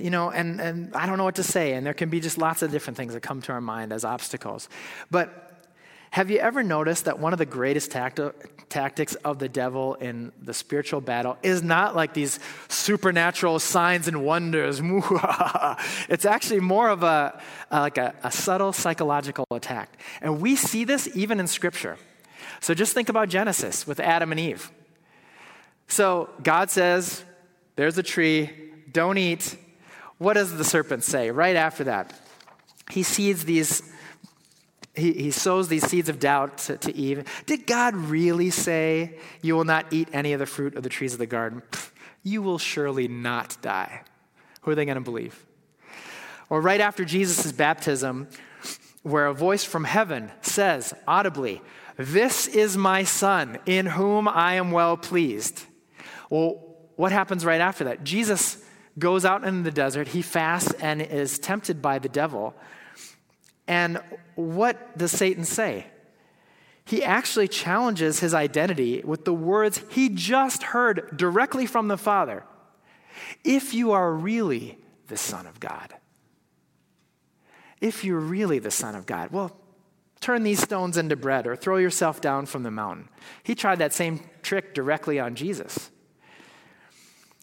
you 0.00 0.10
know, 0.10 0.30
and, 0.30 0.60
and 0.60 0.94
I 0.94 1.06
don't 1.06 1.18
know 1.18 1.24
what 1.24 1.36
to 1.36 1.42
say. 1.42 1.74
And 1.74 1.86
there 1.86 1.94
can 1.94 2.10
be 2.10 2.20
just 2.20 2.38
lots 2.38 2.62
of 2.62 2.70
different 2.70 2.96
things 2.96 3.14
that 3.14 3.20
come 3.20 3.40
to 3.42 3.52
our 3.52 3.60
mind 3.60 3.92
as 3.92 4.04
obstacles. 4.04 4.68
But 5.10 5.43
have 6.14 6.30
you 6.30 6.38
ever 6.38 6.62
noticed 6.62 7.06
that 7.06 7.18
one 7.18 7.32
of 7.32 7.40
the 7.40 7.44
greatest 7.44 7.90
tacti- 7.90 8.30
tactics 8.68 9.16
of 9.16 9.40
the 9.40 9.48
devil 9.48 9.94
in 9.94 10.30
the 10.40 10.54
spiritual 10.54 11.00
battle 11.00 11.36
is 11.42 11.60
not 11.60 11.96
like 11.96 12.14
these 12.14 12.38
supernatural 12.68 13.58
signs 13.58 14.06
and 14.06 14.24
wonders? 14.24 14.80
it's 16.08 16.24
actually 16.24 16.60
more 16.60 16.88
of 16.88 17.02
a, 17.02 17.42
like 17.68 17.98
a, 17.98 18.14
a 18.22 18.30
subtle 18.30 18.72
psychological 18.72 19.44
attack. 19.50 19.88
And 20.20 20.40
we 20.40 20.54
see 20.54 20.84
this 20.84 21.08
even 21.16 21.40
in 21.40 21.48
Scripture. 21.48 21.96
So 22.60 22.74
just 22.74 22.94
think 22.94 23.08
about 23.08 23.28
Genesis 23.28 23.84
with 23.84 23.98
Adam 23.98 24.30
and 24.30 24.38
Eve. 24.38 24.70
So 25.88 26.30
God 26.44 26.70
says, 26.70 27.24
There's 27.74 27.98
a 27.98 28.04
tree, 28.04 28.52
don't 28.92 29.18
eat. 29.18 29.56
What 30.18 30.34
does 30.34 30.56
the 30.56 30.62
serpent 30.62 31.02
say 31.02 31.32
right 31.32 31.56
after 31.56 31.82
that? 31.82 32.14
He 32.88 33.02
seeds 33.02 33.44
these, 33.44 33.82
he, 34.94 35.12
he 35.12 35.30
sows 35.30 35.68
these 35.68 35.86
seeds 35.86 36.08
of 36.08 36.18
doubt 36.18 36.58
to, 36.58 36.76
to 36.78 36.94
Eve. 36.94 37.24
Did 37.46 37.66
God 37.66 37.96
really 37.96 38.50
say, 38.50 39.18
You 39.42 39.56
will 39.56 39.64
not 39.64 39.86
eat 39.92 40.08
any 40.12 40.32
of 40.32 40.38
the 40.38 40.46
fruit 40.46 40.76
of 40.76 40.82
the 40.82 40.88
trees 40.88 41.12
of 41.12 41.18
the 41.18 41.26
garden? 41.26 41.62
You 42.22 42.42
will 42.42 42.58
surely 42.58 43.08
not 43.08 43.56
die. 43.60 44.02
Who 44.62 44.70
are 44.70 44.74
they 44.74 44.84
going 44.84 44.96
to 44.96 45.00
believe? 45.00 45.44
Or 46.48 46.60
right 46.60 46.80
after 46.80 47.04
Jesus' 47.04 47.52
baptism, 47.52 48.28
where 49.02 49.26
a 49.26 49.34
voice 49.34 49.64
from 49.64 49.84
heaven 49.84 50.30
says 50.40 50.94
audibly, 51.06 51.60
This 51.96 52.46
is 52.46 52.76
my 52.76 53.04
son 53.04 53.58
in 53.66 53.86
whom 53.86 54.28
I 54.28 54.54
am 54.54 54.70
well 54.70 54.96
pleased. 54.96 55.64
Well, 56.30 56.62
what 56.96 57.12
happens 57.12 57.44
right 57.44 57.60
after 57.60 57.84
that? 57.84 58.04
Jesus 58.04 58.64
goes 58.98 59.24
out 59.24 59.44
in 59.44 59.64
the 59.64 59.70
desert, 59.70 60.08
he 60.08 60.22
fasts 60.22 60.72
and 60.74 61.02
is 61.02 61.38
tempted 61.38 61.82
by 61.82 61.98
the 61.98 62.08
devil. 62.08 62.54
And 63.66 63.98
what 64.34 64.98
does 64.98 65.12
Satan 65.12 65.44
say? 65.44 65.86
He 66.84 67.02
actually 67.02 67.48
challenges 67.48 68.20
his 68.20 68.34
identity 68.34 69.02
with 69.04 69.24
the 69.24 69.32
words 69.32 69.80
he 69.88 70.10
just 70.10 70.62
heard 70.62 71.16
directly 71.16 71.66
from 71.66 71.88
the 71.88 71.96
Father 71.96 72.44
If 73.42 73.72
you 73.72 73.92
are 73.92 74.12
really 74.12 74.78
the 75.08 75.16
Son 75.16 75.46
of 75.46 75.60
God, 75.60 75.94
if 77.80 78.04
you're 78.04 78.18
really 78.18 78.58
the 78.58 78.70
Son 78.70 78.94
of 78.94 79.06
God, 79.06 79.30
well, 79.30 79.56
turn 80.20 80.42
these 80.42 80.60
stones 80.60 80.96
into 80.96 81.16
bread 81.16 81.46
or 81.46 81.56
throw 81.56 81.76
yourself 81.76 82.20
down 82.20 82.46
from 82.46 82.62
the 82.62 82.70
mountain. 82.70 83.08
He 83.42 83.54
tried 83.54 83.78
that 83.78 83.92
same 83.92 84.20
trick 84.42 84.74
directly 84.74 85.20
on 85.20 85.34
Jesus. 85.34 85.90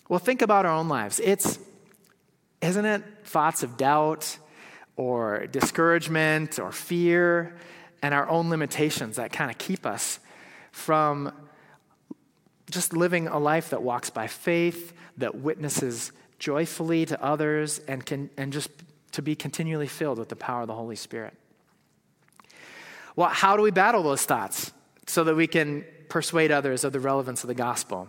Well, 0.09 0.19
think 0.19 0.41
about 0.41 0.65
our 0.65 0.73
own 0.73 0.87
lives. 0.87 1.19
It's, 1.23 1.59
isn't 2.61 2.85
it 2.85 3.03
thoughts 3.23 3.63
of 3.63 3.77
doubt 3.77 4.37
or 5.01 5.47
discouragement 5.47 6.59
or 6.59 6.71
fear 6.71 7.55
and 8.03 8.13
our 8.13 8.29
own 8.29 8.51
limitations 8.51 9.15
that 9.15 9.33
kind 9.33 9.49
of 9.49 9.57
keep 9.57 9.83
us 9.83 10.19
from 10.71 11.33
just 12.69 12.93
living 12.93 13.27
a 13.27 13.39
life 13.39 13.71
that 13.71 13.81
walks 13.81 14.11
by 14.11 14.27
faith, 14.27 14.93
that 15.17 15.33
witnesses 15.35 16.11
joyfully 16.37 17.03
to 17.07 17.21
others, 17.21 17.79
and, 17.87 18.05
can, 18.05 18.29
and 18.37 18.53
just 18.53 18.69
to 19.11 19.23
be 19.23 19.35
continually 19.35 19.87
filled 19.87 20.19
with 20.19 20.29
the 20.29 20.35
power 20.35 20.61
of 20.61 20.67
the 20.67 20.75
Holy 20.75 20.95
Spirit. 20.95 21.33
Well, 23.15 23.29
how 23.29 23.57
do 23.57 23.63
we 23.63 23.71
battle 23.71 24.03
those 24.03 24.23
thoughts 24.23 24.71
so 25.07 25.23
that 25.23 25.35
we 25.35 25.47
can 25.47 25.83
persuade 26.09 26.51
others 26.51 26.83
of 26.83 26.93
the 26.93 26.99
relevance 26.99 27.43
of 27.43 27.47
the 27.47 27.55
gospel? 27.55 28.07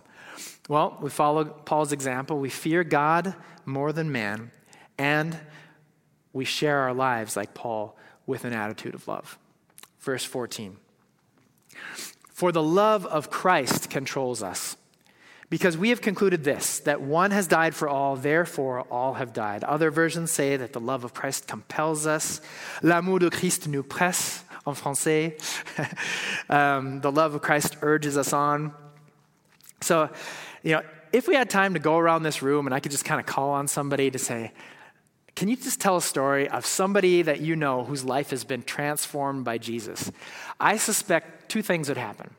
Well, 0.68 0.98
we 1.00 1.08
follow 1.08 1.44
Paul's 1.44 1.92
example. 1.92 2.38
We 2.38 2.50
fear 2.50 2.84
God 2.84 3.34
more 3.64 3.94
than 3.94 4.12
man, 4.12 4.50
and 4.98 5.38
we 6.32 6.44
share 6.44 6.78
our 6.80 6.94
lives, 6.94 7.36
like 7.36 7.54
Paul, 7.54 7.96
with 8.26 8.44
an 8.44 8.52
attitude 8.52 8.94
of 8.94 9.06
love. 9.08 9.38
Verse 10.00 10.24
14 10.24 10.76
For 12.28 12.52
the 12.52 12.62
love 12.62 13.06
of 13.06 13.30
Christ 13.30 13.90
controls 13.90 14.42
us 14.42 14.76
because 15.52 15.76
we 15.76 15.90
have 15.90 16.00
concluded 16.00 16.44
this 16.44 16.78
that 16.80 17.02
one 17.02 17.30
has 17.30 17.46
died 17.46 17.74
for 17.74 17.86
all, 17.86 18.16
therefore 18.16 18.80
all 18.90 19.14
have 19.14 19.34
died. 19.34 19.62
Other 19.64 19.90
versions 19.90 20.30
say 20.30 20.56
that 20.56 20.72
the 20.72 20.80
love 20.80 21.04
of 21.04 21.12
Christ 21.12 21.46
compels 21.46 22.06
us. 22.06 22.40
L'amour 22.82 23.18
de 23.18 23.30
Christ 23.30 23.68
nous 23.68 23.82
presse, 23.82 24.44
en 24.66 24.74
français. 24.74 25.34
um, 26.48 27.02
the 27.02 27.12
love 27.12 27.34
of 27.34 27.42
Christ 27.42 27.76
urges 27.82 28.16
us 28.16 28.32
on. 28.32 28.72
So, 29.82 30.08
you 30.62 30.72
know, 30.72 30.82
if 31.12 31.28
we 31.28 31.34
had 31.34 31.50
time 31.50 31.74
to 31.74 31.80
go 31.80 31.98
around 31.98 32.22
this 32.22 32.40
room 32.40 32.66
and 32.66 32.74
I 32.74 32.80
could 32.80 32.92
just 32.92 33.04
kind 33.04 33.20
of 33.20 33.26
call 33.26 33.50
on 33.50 33.68
somebody 33.68 34.10
to 34.10 34.18
say, 34.18 34.52
can 35.34 35.48
you 35.48 35.56
just 35.56 35.80
tell 35.80 35.96
a 35.96 36.02
story 36.02 36.48
of 36.48 36.66
somebody 36.66 37.22
that 37.22 37.40
you 37.40 37.56
know 37.56 37.84
whose 37.84 38.04
life 38.04 38.30
has 38.30 38.44
been 38.44 38.62
transformed 38.62 39.44
by 39.44 39.58
Jesus? 39.58 40.12
I 40.60 40.76
suspect 40.76 41.48
two 41.48 41.62
things 41.62 41.88
would 41.88 41.96
happen. 41.96 42.34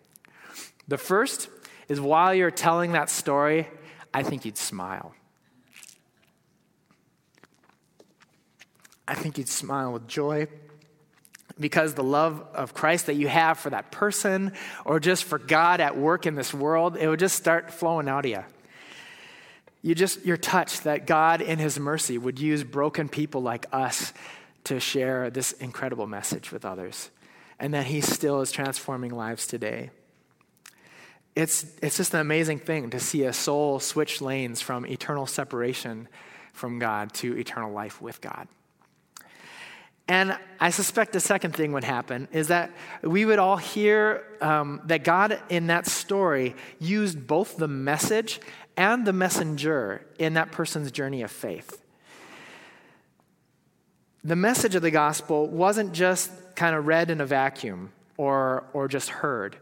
The 0.88 0.97
first 0.97 1.49
is 1.88 1.99
while 1.99 2.34
you're 2.34 2.51
telling 2.51 2.91
that 2.91 3.10
story, 3.10 3.67
I 4.13 4.23
think 4.23 4.45
you'd 4.45 4.58
smile. 4.58 5.13
I 9.08 9.15
think 9.15 9.38
you'd 9.38 9.49
smile 9.49 9.93
with 9.93 10.08
joy 10.08 10.47
because 11.60 11.93
the 11.93 12.03
love 12.03 12.45
of 12.53 12.73
Christ 12.73 13.08
that 13.08 13.15
you 13.15 13.27
have 13.27 13.60
for 13.60 13.69
that 13.69 13.91
person 13.91 14.53
or 14.86 14.99
just 14.99 15.23
for 15.23 15.38
God 15.38 15.82
at 15.82 15.97
work 15.97 16.25
in 16.25 16.36
this 16.36 16.53
world, 16.53 16.95
it 16.97 17.08
would 17.08 17.19
just 17.19 17.36
start 17.36 17.71
flowing 17.71 18.08
out 18.08 18.25
of 18.25 18.32
you. 18.32 18.43
You 19.84 19.93
just, 19.93 20.26
you're 20.26 20.38
touched 20.38 20.86
that 20.86 21.06
God, 21.06 21.41
in 21.41 21.60
His 21.60 21.80
mercy, 21.80 22.17
would 22.17 22.39
use 22.39 22.63
broken 22.63 23.08
people 23.08 23.43
like 23.43 23.67
us 23.72 24.12
to 24.63 24.80
share 24.80 25.30
this 25.30 25.52
incredible 25.52 26.08
message 26.08 26.52
with 26.52 26.65
others, 26.65 27.12
and 27.60 27.76
that 27.76 27.86
He 27.86 28.02
still 28.02 28.41
is 28.41 28.52
transforming 28.52 29.13
lives 29.13 29.46
today 29.46 29.91
it's, 31.36 31.65
it's 31.82 31.98
just 31.98 32.13
an 32.13 32.19
amazing 32.19 32.60
thing 32.60 32.89
to 32.91 33.00
see 33.00 33.24
a 33.24 33.34
soul 33.34 33.80
switch 33.80 34.22
lanes 34.22 34.62
from 34.62 34.86
eternal 34.86 35.26
separation 35.26 36.08
from 36.54 36.78
God 36.80 37.13
to 37.15 37.38
eternal 37.38 37.72
life 37.72 38.02
with 38.02 38.22
God. 38.22 38.48
And 40.08 40.38
I 40.60 40.69
suspect 40.69 41.13
the 41.13 41.22
second 41.22 41.56
thing 41.56 41.72
would 41.72 41.86
happen 41.86 42.28
is 42.32 42.50
that 42.50 42.72
we 43.02 43.26
would 43.26 43.39
all 43.39 43.56
hear 43.58 44.26
um, 44.41 44.82
that 44.86 45.06
God 45.06 45.41
in 45.50 45.67
that 45.67 45.88
story 45.88 46.56
used 46.78 47.26
both 47.26 47.56
the 47.56 47.69
message 47.69 48.41
and 48.75 49.05
the 49.05 49.13
messenger 49.13 50.05
in 50.17 50.33
that 50.33 50.51
person's 50.51 50.91
journey 50.91 51.21
of 51.21 51.31
faith. 51.31 51.81
The 54.23 54.36
message 54.36 54.75
of 54.75 54.81
the 54.81 54.91
gospel 54.91 55.47
wasn't 55.47 55.93
just 55.93 56.31
kind 56.55 56.75
of 56.75 56.88
read 56.88 57.09
in 57.09 57.19
a 57.19 57.25
vacuum 57.25 57.91
or, 58.17 58.63
or 58.73 58.88
just 58.88 59.09
heard 59.09 59.57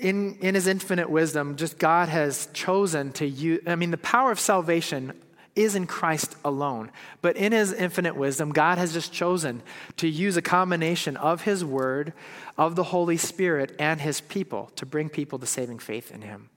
in, 0.00 0.36
in 0.40 0.54
his 0.54 0.66
infinite 0.66 1.10
wisdom, 1.10 1.56
just 1.56 1.78
God 1.78 2.08
has 2.08 2.48
chosen 2.52 3.12
to 3.12 3.26
use, 3.26 3.60
I 3.66 3.76
mean, 3.76 3.90
the 3.90 3.98
power 3.98 4.32
of 4.32 4.40
salvation 4.40 5.12
is 5.54 5.74
in 5.74 5.86
Christ 5.86 6.36
alone. 6.44 6.90
But 7.20 7.36
in 7.36 7.52
his 7.52 7.72
infinite 7.72 8.16
wisdom, 8.16 8.50
God 8.52 8.78
has 8.78 8.92
just 8.92 9.12
chosen 9.12 9.62
to 9.98 10.08
use 10.08 10.36
a 10.36 10.42
combination 10.42 11.16
of 11.18 11.42
his 11.42 11.64
word, 11.64 12.14
of 12.56 12.76
the 12.76 12.84
Holy 12.84 13.18
Spirit, 13.18 13.76
and 13.78 14.00
his 14.00 14.20
people 14.22 14.70
to 14.76 14.86
bring 14.86 15.10
people 15.10 15.38
to 15.38 15.46
saving 15.46 15.80
faith 15.80 16.10
in 16.10 16.22
him. 16.22 16.48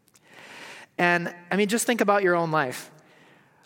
And 0.97 1.34
I 1.51 1.56
mean, 1.56 1.67
just 1.67 1.86
think 1.86 2.01
about 2.01 2.23
your 2.23 2.36
own 2.36 2.51
life. 2.51 2.91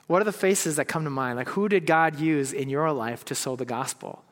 What 0.07 0.21
are 0.21 0.25
the 0.25 0.31
faces 0.31 0.77
that 0.77 0.85
come 0.85 1.03
to 1.03 1.09
mind? 1.09 1.37
Like, 1.37 1.49
who 1.49 1.67
did 1.67 1.85
God 1.85 2.19
use 2.19 2.53
in 2.53 2.69
your 2.69 2.91
life 2.91 3.25
to 3.25 3.35
sow 3.35 3.55
the 3.55 3.65
gospel? 3.65 4.23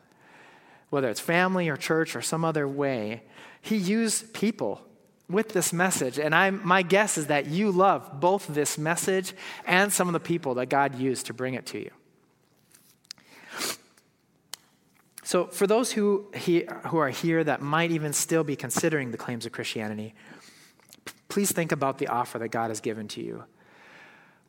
Whether 0.89 1.09
it's 1.09 1.19
family 1.19 1.67
or 1.67 1.75
church 1.75 2.15
or 2.15 2.21
some 2.21 2.45
other 2.45 2.67
way, 2.67 3.23
He 3.61 3.75
used 3.75 4.33
people 4.33 4.85
with 5.29 5.49
this 5.49 5.73
message. 5.73 6.19
And 6.19 6.33
I, 6.33 6.51
my 6.51 6.81
guess 6.81 7.17
is 7.17 7.27
that 7.27 7.47
you 7.47 7.71
love 7.71 8.19
both 8.19 8.47
this 8.47 8.77
message 8.77 9.33
and 9.65 9.91
some 9.91 10.07
of 10.07 10.13
the 10.13 10.19
people 10.19 10.55
that 10.55 10.67
God 10.67 10.95
used 10.95 11.25
to 11.25 11.33
bring 11.33 11.55
it 11.55 11.65
to 11.67 11.79
you. 11.79 11.91
So, 15.23 15.47
for 15.47 15.65
those 15.65 15.91
who, 15.91 16.27
he, 16.35 16.67
who 16.87 16.97
are 16.97 17.09
here 17.09 17.43
that 17.43 17.59
might 17.59 17.89
even 17.89 18.13
still 18.13 18.43
be 18.43 18.55
considering 18.55 19.09
the 19.09 19.17
claims 19.17 19.47
of 19.47 19.51
Christianity, 19.51 20.13
please 21.35 21.51
think 21.51 21.73
about 21.73 21.97
the 21.97 22.07
offer 22.07 22.39
that 22.39 22.47
God 22.47 22.69
has 22.69 22.79
given 22.79 23.09
to 23.09 23.21
you. 23.21 23.43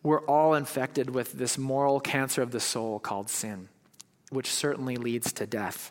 We're 0.05 0.25
all 0.27 0.55
infected 0.55 1.11
with 1.11 1.33
this 1.33 1.59
moral 1.59 1.99
cancer 1.99 2.42
of 2.42 2.53
the 2.53 2.61
soul 2.61 3.01
called 3.01 3.29
sin, 3.29 3.68
which 4.31 4.49
certainly 4.49 4.94
leads 4.94 5.33
to 5.33 5.49
death 5.49 5.90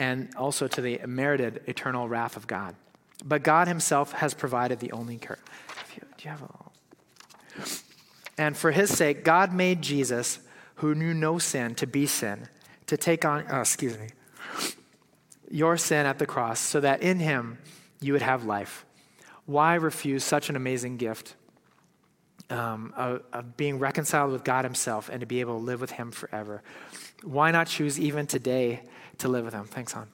and 0.00 0.34
also 0.36 0.66
to 0.68 0.80
the 0.80 1.00
merited 1.06 1.60
eternal 1.66 2.08
wrath 2.08 2.38
of 2.38 2.46
God. 2.46 2.76
But 3.22 3.42
God 3.42 3.68
Himself 3.68 4.12
has 4.12 4.32
provided 4.32 4.80
the 4.80 4.92
only 4.92 5.18
cure. 5.18 5.38
Do 5.94 6.24
you 6.24 6.30
have 6.30 6.40
a 6.40 6.46
and 8.38 8.56
for 8.56 8.70
his 8.70 8.88
sake, 8.88 9.22
God 9.22 9.52
made 9.52 9.82
Jesus, 9.82 10.38
who 10.76 10.94
knew 10.94 11.12
no 11.12 11.38
sin, 11.38 11.74
to 11.74 11.86
be 11.86 12.06
sin, 12.06 12.48
to 12.86 12.96
take 12.96 13.26
on, 13.26 13.44
oh, 13.50 13.60
excuse 13.60 13.98
me, 13.98 14.08
your 15.50 15.76
sin 15.76 16.06
at 16.06 16.18
the 16.18 16.26
cross, 16.26 16.58
so 16.58 16.80
that 16.80 17.02
in 17.02 17.18
him 17.18 17.58
you 18.00 18.14
would 18.14 18.22
have 18.22 18.46
life. 18.46 18.85
Why 19.46 19.74
refuse 19.74 20.24
such 20.24 20.50
an 20.50 20.56
amazing 20.56 20.96
gift 20.96 21.34
um, 22.50 22.92
of, 22.96 23.22
of 23.32 23.56
being 23.56 23.78
reconciled 23.78 24.32
with 24.32 24.44
God 24.44 24.64
himself 24.64 25.08
and 25.08 25.20
to 25.20 25.26
be 25.26 25.40
able 25.40 25.58
to 25.58 25.64
live 25.64 25.80
with 25.80 25.92
him 25.92 26.10
forever? 26.10 26.62
Why 27.22 27.50
not 27.52 27.68
choose 27.68 27.98
even 27.98 28.26
today 28.26 28.82
to 29.18 29.28
live 29.28 29.44
with 29.44 29.54
him? 29.54 29.64
Thanks, 29.64 29.92
hon. 29.92 30.08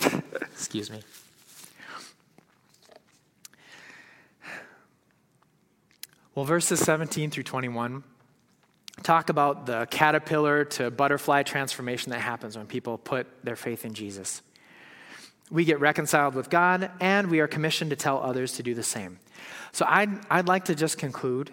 excuse 0.42 0.90
me. 0.90 1.00
Well, 6.34 6.44
verses 6.44 6.78
17 6.80 7.30
through 7.30 7.42
21 7.42 8.04
talk 9.02 9.28
about 9.28 9.66
the 9.66 9.86
caterpillar 9.90 10.64
to 10.64 10.90
butterfly 10.90 11.42
transformation 11.42 12.10
that 12.10 12.20
happens 12.20 12.56
when 12.56 12.66
people 12.66 12.98
put 12.98 13.26
their 13.44 13.56
faith 13.56 13.84
in 13.84 13.94
Jesus. 13.94 14.42
We 15.50 15.64
get 15.64 15.80
reconciled 15.80 16.34
with 16.34 16.50
God, 16.50 16.90
and 17.00 17.30
we 17.30 17.40
are 17.40 17.48
commissioned 17.48 17.90
to 17.90 17.96
tell 17.96 18.22
others 18.22 18.52
to 18.54 18.62
do 18.62 18.74
the 18.74 18.82
same. 18.82 19.18
So 19.72 19.86
I'd, 19.88 20.10
I'd 20.30 20.48
like 20.48 20.66
to 20.66 20.74
just 20.74 20.98
conclude 20.98 21.50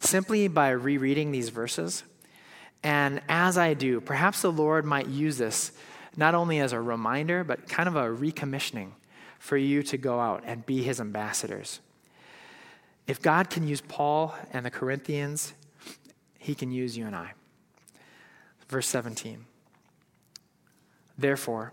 simply 0.00 0.48
by 0.48 0.70
rereading 0.70 1.30
these 1.32 1.48
verses. 1.48 2.02
And 2.82 3.20
as 3.28 3.56
I 3.56 3.74
do, 3.74 4.00
perhaps 4.00 4.42
the 4.42 4.52
Lord 4.52 4.84
might 4.84 5.08
use 5.08 5.38
this 5.38 5.72
not 6.16 6.34
only 6.34 6.58
as 6.60 6.72
a 6.72 6.80
reminder, 6.80 7.44
but 7.44 7.68
kind 7.68 7.88
of 7.88 7.96
a 7.96 8.04
recommissioning 8.04 8.92
for 9.38 9.56
you 9.56 9.82
to 9.82 9.98
go 9.98 10.18
out 10.18 10.42
and 10.46 10.64
be 10.64 10.82
his 10.82 11.00
ambassadors. 11.00 11.80
If 13.06 13.20
God 13.22 13.50
can 13.50 13.68
use 13.68 13.80
Paul 13.80 14.34
and 14.52 14.64
the 14.64 14.70
Corinthians, 14.70 15.52
he 16.38 16.54
can 16.54 16.70
use 16.70 16.96
you 16.96 17.06
and 17.06 17.14
I. 17.14 17.32
Verse 18.68 18.88
17. 18.88 19.44
Therefore, 21.18 21.72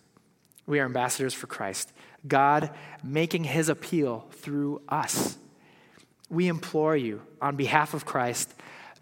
We 0.65 0.79
are 0.79 0.85
ambassadors 0.85 1.33
for 1.33 1.47
Christ, 1.47 1.91
God 2.27 2.71
making 3.03 3.45
his 3.45 3.69
appeal 3.69 4.27
through 4.31 4.81
us. 4.87 5.37
We 6.29 6.47
implore 6.47 6.95
you, 6.95 7.21
on 7.41 7.55
behalf 7.55 7.93
of 7.93 8.05
Christ, 8.05 8.53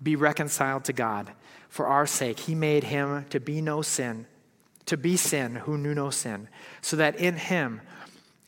be 0.01 0.15
reconciled 0.15 0.85
to 0.85 0.93
God. 0.93 1.31
For 1.67 1.85
our 1.85 2.07
sake, 2.07 2.39
he 2.39 2.55
made 2.55 2.85
him 2.85 3.25
to 3.29 3.39
be 3.39 3.61
no 3.61 3.81
sin, 3.81 4.25
to 4.85 4.97
be 4.97 5.17
sin 5.17 5.55
who 5.55 5.77
knew 5.77 5.93
no 5.93 6.09
sin, 6.09 6.47
so 6.81 6.95
that 6.95 7.17
in 7.17 7.35
him 7.35 7.81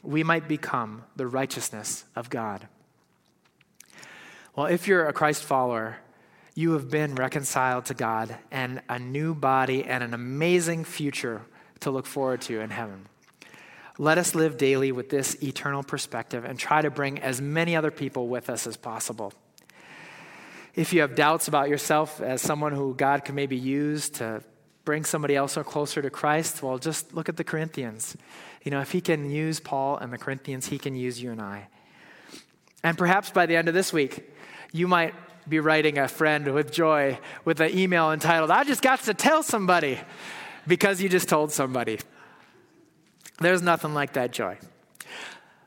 we 0.01 0.23
might 0.23 0.47
become 0.47 1.03
the 1.15 1.27
righteousness 1.27 2.05
of 2.15 2.29
God. 2.29 2.67
Well, 4.55 4.65
if 4.65 4.87
you're 4.87 5.07
a 5.07 5.13
Christ 5.13 5.43
follower, 5.43 5.97
you 6.55 6.71
have 6.73 6.89
been 6.89 7.15
reconciled 7.15 7.85
to 7.85 7.93
God 7.93 8.35
and 8.51 8.81
a 8.89 8.99
new 8.99 9.33
body 9.33 9.85
and 9.85 10.03
an 10.03 10.13
amazing 10.13 10.83
future 10.83 11.43
to 11.81 11.91
look 11.91 12.05
forward 12.05 12.41
to 12.41 12.61
in 12.61 12.69
heaven. 12.69 13.07
Let 13.97 14.17
us 14.17 14.33
live 14.33 14.57
daily 14.57 14.91
with 14.91 15.09
this 15.09 15.41
eternal 15.43 15.83
perspective 15.83 16.45
and 16.45 16.57
try 16.57 16.81
to 16.81 16.89
bring 16.89 17.19
as 17.19 17.41
many 17.41 17.75
other 17.75 17.91
people 17.91 18.27
with 18.27 18.49
us 18.49 18.65
as 18.65 18.77
possible. 18.77 19.33
If 20.73 20.93
you 20.93 21.01
have 21.01 21.15
doubts 21.15 21.47
about 21.47 21.69
yourself 21.69 22.21
as 22.21 22.41
someone 22.41 22.71
who 22.71 22.95
God 22.95 23.25
can 23.25 23.35
maybe 23.35 23.57
use 23.57 24.09
to 24.11 24.41
bring 24.85 25.03
somebody 25.03 25.35
else 25.35 25.55
closer 25.65 26.01
to 26.01 26.09
Christ, 26.09 26.63
well, 26.63 26.77
just 26.77 27.13
look 27.13 27.29
at 27.29 27.37
the 27.37 27.43
Corinthians. 27.43 28.15
You 28.63 28.71
know, 28.71 28.79
if 28.79 28.91
he 28.91 29.01
can 29.01 29.29
use 29.29 29.59
Paul 29.59 29.97
and 29.97 30.11
the 30.11 30.17
Corinthians, 30.17 30.67
he 30.67 30.77
can 30.77 30.95
use 30.95 31.21
you 31.21 31.31
and 31.31 31.41
I. 31.41 31.67
And 32.83 32.97
perhaps 32.97 33.29
by 33.29 33.45
the 33.45 33.55
end 33.55 33.67
of 33.67 33.73
this 33.73 33.91
week, 33.91 34.33
you 34.71 34.87
might 34.87 35.13
be 35.47 35.59
writing 35.59 35.97
a 35.97 36.07
friend 36.07 36.53
with 36.53 36.71
joy 36.71 37.19
with 37.45 37.59
an 37.59 37.77
email 37.77 38.11
entitled, 38.11 38.51
I 38.51 38.63
just 38.63 38.81
got 38.81 39.01
to 39.01 39.13
tell 39.13 39.43
somebody 39.43 39.99
because 40.71 41.01
you 41.01 41.09
just 41.09 41.27
told 41.27 41.51
somebody. 41.51 41.99
There's 43.41 43.61
nothing 43.61 43.93
like 43.93 44.13
that 44.13 44.31
joy. 44.31 44.57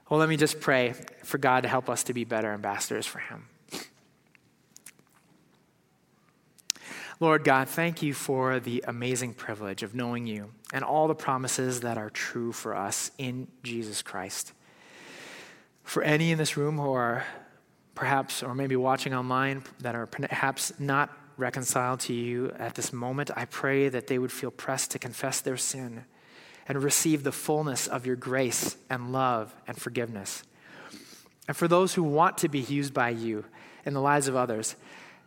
Well, 0.08 0.18
let 0.18 0.30
me 0.30 0.38
just 0.38 0.60
pray 0.60 0.94
for 1.24 1.36
God 1.36 1.64
to 1.64 1.68
help 1.68 1.90
us 1.90 2.04
to 2.04 2.14
be 2.14 2.24
better 2.24 2.50
ambassadors 2.50 3.04
for 3.04 3.18
Him. 3.18 3.46
Lord 7.20 7.44
God, 7.44 7.68
thank 7.68 8.02
you 8.02 8.14
for 8.14 8.60
the 8.60 8.82
amazing 8.88 9.34
privilege 9.34 9.82
of 9.82 9.94
knowing 9.94 10.26
you 10.26 10.52
and 10.72 10.82
all 10.82 11.06
the 11.06 11.14
promises 11.14 11.82
that 11.82 11.98
are 11.98 12.08
true 12.08 12.52
for 12.52 12.74
us 12.74 13.10
in 13.18 13.46
Jesus 13.62 14.00
Christ. 14.00 14.54
For 15.82 16.02
any 16.02 16.32
in 16.32 16.38
this 16.38 16.56
room 16.56 16.78
who 16.78 16.94
are 16.94 17.26
perhaps, 17.94 18.42
or 18.42 18.54
maybe 18.54 18.74
watching 18.74 19.12
online, 19.12 19.64
that 19.80 19.94
are 19.94 20.06
perhaps 20.06 20.72
not 20.80 21.10
reconciled 21.36 22.00
to 22.00 22.12
you 22.12 22.52
at 22.58 22.74
this 22.74 22.92
moment, 22.92 23.30
I 23.36 23.44
pray 23.44 23.88
that 23.88 24.06
they 24.06 24.18
would 24.18 24.32
feel 24.32 24.50
pressed 24.50 24.92
to 24.92 24.98
confess 24.98 25.40
their 25.40 25.56
sin 25.56 26.04
and 26.66 26.82
receive 26.82 27.22
the 27.22 27.32
fullness 27.32 27.86
of 27.86 28.06
your 28.06 28.16
grace 28.16 28.76
and 28.88 29.12
love 29.12 29.54
and 29.66 29.76
forgiveness. 29.76 30.42
And 31.46 31.56
for 31.56 31.68
those 31.68 31.94
who 31.94 32.02
want 32.02 32.38
to 32.38 32.48
be 32.48 32.60
used 32.60 32.94
by 32.94 33.10
you 33.10 33.44
in 33.84 33.94
the 33.94 34.00
lives 34.00 34.28
of 34.28 34.36
others, 34.36 34.76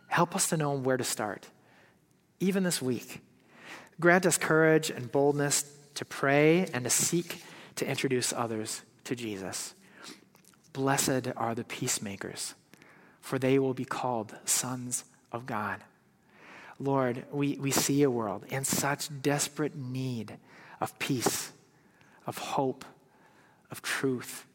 help 0.08 0.34
us 0.34 0.48
to 0.48 0.56
know 0.56 0.74
where 0.74 0.96
to 0.96 1.04
start 1.04 1.48
even 2.40 2.62
this 2.62 2.82
week. 2.82 3.20
Grant 4.00 4.26
us 4.26 4.38
courage 4.38 4.90
and 4.90 5.10
boldness 5.10 5.64
to 5.94 6.04
pray 6.04 6.66
and 6.72 6.84
to 6.84 6.90
seek 6.90 7.42
to 7.76 7.88
introduce 7.88 8.32
others 8.32 8.82
to 9.04 9.16
Jesus. 9.16 9.74
Blessed 10.72 11.28
are 11.36 11.54
the 11.54 11.64
peacemakers, 11.64 12.54
for 13.20 13.38
they 13.38 13.58
will 13.58 13.74
be 13.74 13.84
called 13.84 14.36
sons 14.44 15.04
of 15.32 15.46
God. 15.46 15.82
Lord, 16.78 17.24
we, 17.32 17.56
we 17.56 17.70
see 17.70 18.02
a 18.02 18.10
world 18.10 18.44
in 18.48 18.64
such 18.64 19.08
desperate 19.22 19.76
need 19.76 20.36
of 20.80 20.96
peace, 20.98 21.52
of 22.26 22.38
hope, 22.38 22.84
of 23.70 23.82
truth. 23.82 24.46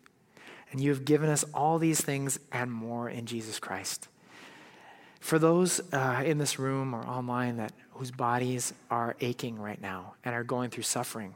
And 0.72 0.82
you 0.82 0.90
have 0.90 1.06
given 1.06 1.30
us 1.30 1.44
all 1.54 1.78
these 1.78 2.02
things 2.02 2.40
and 2.52 2.72
more 2.72 3.10
in 3.10 3.26
Jesus 3.26 3.60
Christ. 3.60 4.08
For 5.20 5.38
those 5.38 5.82
uh, 5.94 6.24
in 6.26 6.38
this 6.38 6.58
room 6.58 6.94
or 6.94 7.06
online 7.06 7.58
that 7.58 7.74
whose 7.92 8.12
bodies 8.12 8.74
are 8.90 9.16
aching 9.22 9.60
right 9.60 9.82
now 9.82 10.16
and 10.26 10.34
are 10.34 10.44
going 10.44 10.70
through 10.70 10.84
suffering, 10.84 11.36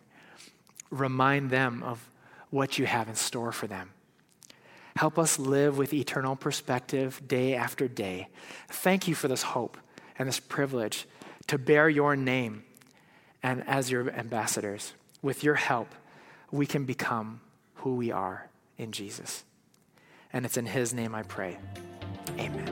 remind 0.89 1.50
them 1.50 1.84
of 1.84 2.10
what 2.50 2.78
you 2.78 2.86
have 2.86 3.10
in 3.10 3.15
store 3.15 3.52
for 3.52 3.67
them. 3.67 3.91
Help 4.95 5.19
us 5.19 5.38
live 5.38 5.78
with 5.78 5.93
eternal 5.93 6.36
perspective 6.36 7.21
day 7.28 7.54
after 7.54 7.88
day. 7.88 8.30
Thank 8.69 9.08
you 9.08 9.13
for 9.13 9.28
this 9.28 9.43
hope 9.43 9.78
and 10.17 10.27
this 10.27 10.39
privilege 10.39 11.06
to 11.47 11.58
bear 11.58 11.89
your 11.89 12.15
name 12.15 12.63
and 13.43 13.63
as 13.67 13.89
your 13.91 14.10
ambassadors. 14.12 14.93
With 15.21 15.43
your 15.43 15.56
help, 15.56 15.93
we 16.51 16.65
can 16.65 16.86
become 16.86 17.41
who 17.75 17.95
we 17.95 18.12
are 18.12 18.49
in 18.77 18.91
Jesus. 18.91 19.43
And 20.34 20.45
it's 20.45 20.58
in 20.58 20.65
his 20.65 20.93
name 20.93 21.15
I 21.15 21.23
pray. 21.23 21.58
Amen. 22.38 22.69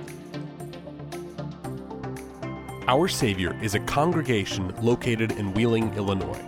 Our 2.88 3.08
Savior 3.08 3.58
is 3.64 3.74
a 3.74 3.80
congregation 3.80 4.74
located 4.82 5.32
in 5.32 5.54
Wheeling, 5.54 5.94
Illinois. 5.96 6.44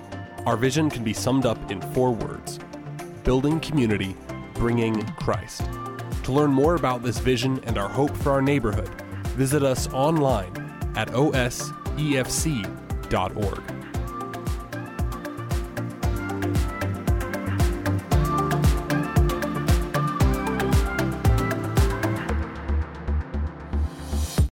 Our 0.45 0.55
vision 0.55 0.89
can 0.89 1.03
be 1.03 1.13
summed 1.13 1.45
up 1.45 1.71
in 1.71 1.81
four 1.93 2.12
words 2.12 2.60
building 3.23 3.60
community, 3.60 4.15
bringing 4.53 5.03
Christ. 5.15 5.62
To 6.23 6.31
learn 6.31 6.51
more 6.51 6.75
about 6.75 7.03
this 7.03 7.19
vision 7.19 7.60
and 7.65 7.77
our 7.77 7.89
hope 7.89 8.15
for 8.15 8.31
our 8.31 8.41
neighborhood, 8.41 8.88
visit 9.36 9.63
us 9.63 9.91
online 9.91 10.66
at 10.97 11.10
osefc.org. 11.13 12.67